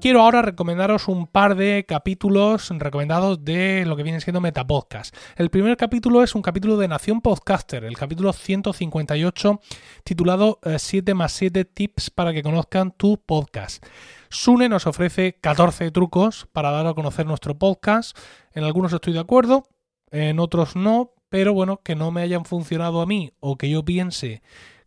Quiero 0.01 0.23
ahora 0.23 0.41
recomendaros 0.41 1.07
un 1.07 1.27
par 1.27 1.55
de 1.55 1.85
capítulos 1.87 2.69
recomendados 2.71 3.45
de 3.45 3.85
lo 3.85 3.95
que 3.95 4.01
viene 4.01 4.19
siendo 4.19 4.41
Metapodcast. 4.41 5.15
El 5.35 5.51
primer 5.51 5.77
capítulo 5.77 6.23
es 6.23 6.33
un 6.33 6.41
capítulo 6.41 6.75
de 6.77 6.87
Nación 6.87 7.21
Podcaster, 7.21 7.83
el 7.83 7.95
capítulo 7.95 8.33
158, 8.33 9.61
titulado 10.03 10.59
7 10.75 11.11
eh, 11.11 11.13
más 11.13 11.33
7 11.33 11.65
tips 11.65 12.09
para 12.09 12.33
que 12.33 12.41
conozcan 12.41 12.91
tu 12.91 13.21
podcast. 13.23 13.85
Sune 14.29 14.69
nos 14.69 14.87
ofrece 14.87 15.37
14 15.39 15.91
trucos 15.91 16.47
para 16.51 16.71
dar 16.71 16.87
a 16.87 16.95
conocer 16.95 17.27
nuestro 17.27 17.59
podcast. 17.59 18.17
En 18.53 18.63
algunos 18.63 18.93
estoy 18.93 19.13
de 19.13 19.19
acuerdo, 19.19 19.67
en 20.09 20.39
otros 20.39 20.75
no, 20.75 21.13
pero 21.29 21.53
bueno, 21.53 21.79
que 21.83 21.95
no 21.95 22.09
me 22.09 22.23
hayan 22.23 22.45
funcionado 22.45 23.01
a 23.01 23.05
mí 23.05 23.33
o 23.39 23.55
que 23.55 23.69
yo 23.69 23.85
piense 23.85 24.41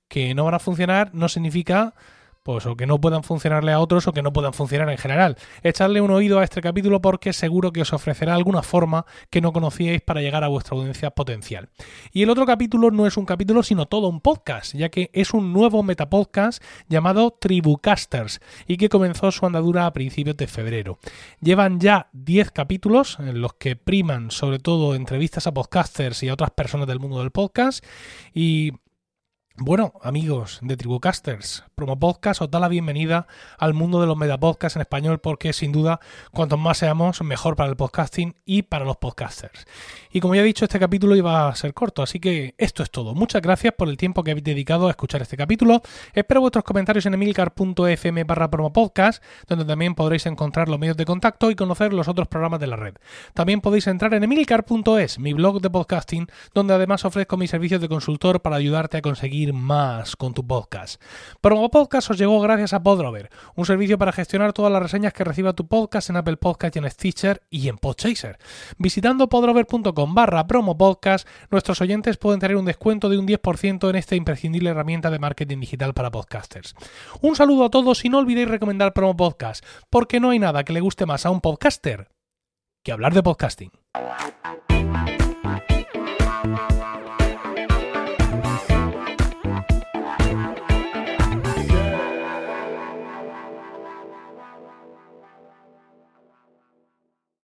que 0.09 0.35
no 0.35 0.45
van 0.45 0.55
a 0.55 0.59
funcionar 0.59 1.15
no 1.15 1.29
significa 1.29 1.95
pues 2.45 2.67
o 2.67 2.77
que 2.77 2.87
no 2.87 3.01
puedan 3.01 3.25
funcionarle 3.25 3.73
a 3.73 3.81
otros 3.81 4.07
o 4.07 4.13
que 4.13 4.23
no 4.23 4.33
puedan 4.33 4.53
funcionar 4.53 4.91
en 4.91 4.99
general. 4.99 5.37
Echadle 5.63 6.03
un 6.03 6.11
oído 6.11 6.39
a 6.39 6.45
este 6.45 6.61
capítulo 6.61 7.01
porque 7.01 7.33
seguro 7.33 7.73
que 7.73 7.81
os 7.81 7.93
ofrecerá 7.93 8.35
alguna 8.35 8.63
forma 8.63 9.07
que 9.31 9.41
no 9.41 9.53
conocíais 9.53 10.03
para 10.03 10.21
llegar 10.21 10.45
a 10.45 10.49
vuestra 10.49 10.77
audiencia 10.77 11.11
potencial. 11.11 11.71
Y 12.13 12.23
el 12.23 12.31
otro 12.31 12.45
capítulo 12.45 12.91
no 12.91 13.07
es 13.07 13.17
un 13.17 13.25
capítulo 13.25 13.63
sino 13.63 13.87
todo 13.87 14.09
un 14.09 14.21
podcast, 14.21 14.75
ya 14.75 14.91
que 14.91 15.11
es 15.15 15.33
un 15.33 15.55
nuevo 15.55 15.83
metapodcast 15.83 16.63
llamado 16.87 17.31
Tribucasters 17.31 18.41
y 18.67 18.77
que 18.77 18.91
comenzó 18.91 19.33
su 19.33 19.47
andadura 19.47 19.87
a 19.87 19.93
principios 19.95 20.37
de 20.37 20.47
febrero. 20.47 20.99
Llevan 21.41 21.81
ya 21.81 22.11
10 22.13 22.51
capítulos 22.51 23.17
en 23.21 23.41
los 23.41 23.55
que 23.55 23.75
priman 23.75 24.31
sobre 24.31 24.59
todo 24.59 24.95
entrevistas 24.95 25.47
a 25.47 25.55
podcasters 25.55 26.23
y 26.23 26.29
a 26.29 26.35
otras 26.35 26.51
personas 26.51 26.87
del 26.87 27.01
mundo 27.01 27.21
del 27.21 27.31
podcast 27.31 27.83
y 28.35 28.73
Bueno, 29.57 29.93
amigos 30.03 30.59
de 30.63 30.77
Tribucasters, 30.77 31.63
Promo 31.77 31.97
Podcast 31.97 32.43
os 32.43 32.51
da 32.51 32.59
la 32.59 32.67
bienvenida 32.67 33.29
al 33.57 33.73
mundo 33.73 34.01
de 34.01 34.09
los 34.09 34.17
metapodcasts 34.17 34.75
en 34.75 34.83
español 34.83 35.21
porque 35.21 35.53
sin 35.53 35.71
duda 35.71 36.01
cuantos 36.33 36.59
más 36.59 36.79
seamos 36.79 37.23
mejor 37.23 37.55
para 37.55 37.71
el 37.71 37.77
podcasting 37.77 38.35
y 38.45 38.63
para 38.63 38.85
los 38.85 38.97
podcasters. 38.97 39.65
Y 40.11 40.19
como 40.19 40.35
ya 40.35 40.41
he 40.41 40.45
dicho, 40.45 40.65
este 40.65 40.81
capítulo 40.81 41.15
iba 41.15 41.49
a 41.49 41.55
ser 41.55 41.73
corto, 41.73 42.03
así 42.03 42.19
que 42.19 42.57
esto 42.59 42.83
es 42.83 42.91
todo. 42.91 43.15
Muchas 43.15 43.43
gracias 43.43 43.75
por 43.79 43.89
el 43.89 43.97
tiempo 43.97 44.25
que 44.25 44.33
habéis 44.33 44.43
dedicado 44.43 44.89
a 44.89 44.91
escuchar 44.91 45.23
este 45.23 45.37
capítulo. 45.37 45.83
Espero 46.15 46.41
vuestros 46.41 46.65
comentarios 46.65 47.07
en 47.07 47.15
emilcar.fm 47.15 48.25
barra 48.25 48.51
promopodcast, 48.51 49.23
donde 49.47 49.65
también 49.65 49.95
podréis 49.95 50.27
encontrar 50.27 50.69
los 50.69 50.81
medios 50.81 50.97
de 50.97 51.05
contacto 51.05 51.53
y 51.53 51.55
conocer 51.55 51.93
los 51.93 52.09
otros 52.09 52.27
programas 52.27 52.59
de 52.59 52.67
la 52.67 52.75
red. 52.75 52.95
También 53.35 53.61
podéis 53.61 53.87
entrar 53.87 54.15
en 54.15 54.25
emilcar.es, 54.25 55.21
mi 55.21 55.33
blog 55.33 55.61
de 55.61 55.71
podcasting, 55.71 56.27
donde 56.55 56.75
además 56.75 57.05
ofrezco 57.05 57.37
mis 57.37 57.51
servicios 57.51 57.81
de 57.81 57.89
consultor 57.89 58.43
para 58.43 58.57
ayudarte 58.57 58.97
a 58.97 59.03
más 59.53 60.17
con 60.17 60.33
tu 60.35 60.47
podcast. 60.47 61.03
Promo 61.41 61.71
Podcast 61.71 62.11
os 62.11 62.19
llegó 62.19 62.41
gracias 62.41 62.73
a 62.73 62.83
Podrover, 62.83 63.31
un 63.55 63.67
servicio 63.67 63.99
para 63.99 64.13
gestionar 64.13 64.53
todas 64.53 64.73
las 64.73 64.83
reseñas 64.83 65.13
que 65.13 65.25
reciba 65.25 65.53
tu 65.53 65.67
podcast 65.67 66.11
en 66.11 66.17
Apple 66.17 66.37
Podcast 66.37 66.77
y 66.77 66.79
en 66.79 66.91
Stitcher 66.91 67.43
y 67.51 67.69
en 67.69 67.79
Podchaser. 67.79 68.39
Visitando 68.79 69.29
podrover.com 69.29 70.15
barra 70.15 70.47
promo 70.47 70.79
podcast, 70.79 71.29
nuestros 71.51 71.81
oyentes 71.81 72.17
pueden 72.17 72.41
tener 72.41 72.57
un 72.57 72.65
descuento 72.65 73.09
de 73.09 73.19
un 73.19 73.27
10% 73.27 73.91
en 73.91 73.97
esta 73.97 74.17
imprescindible 74.17 74.71
herramienta 74.71 75.11
de 75.11 75.19
marketing 75.19 75.61
digital 75.61 75.95
para 75.95 76.11
podcasters. 76.11 76.75
Un 77.21 77.37
saludo 77.37 77.67
a 77.67 77.71
todos 77.71 78.05
y 78.05 78.09
no 78.09 78.19
olvidéis 78.19 78.49
recomendar 78.49 78.93
Promo 78.93 79.17
Podcast, 79.17 79.65
porque 79.91 80.21
no 80.21 80.31
hay 80.31 80.39
nada 80.39 80.65
que 80.65 80.73
le 80.73 80.81
guste 80.81 81.07
más 81.07 81.27
a 81.27 81.31
un 81.31 81.41
podcaster 81.41 82.09
que 82.83 82.93
hablar 82.93 83.15
de 83.15 83.23
podcasting. 83.23 83.71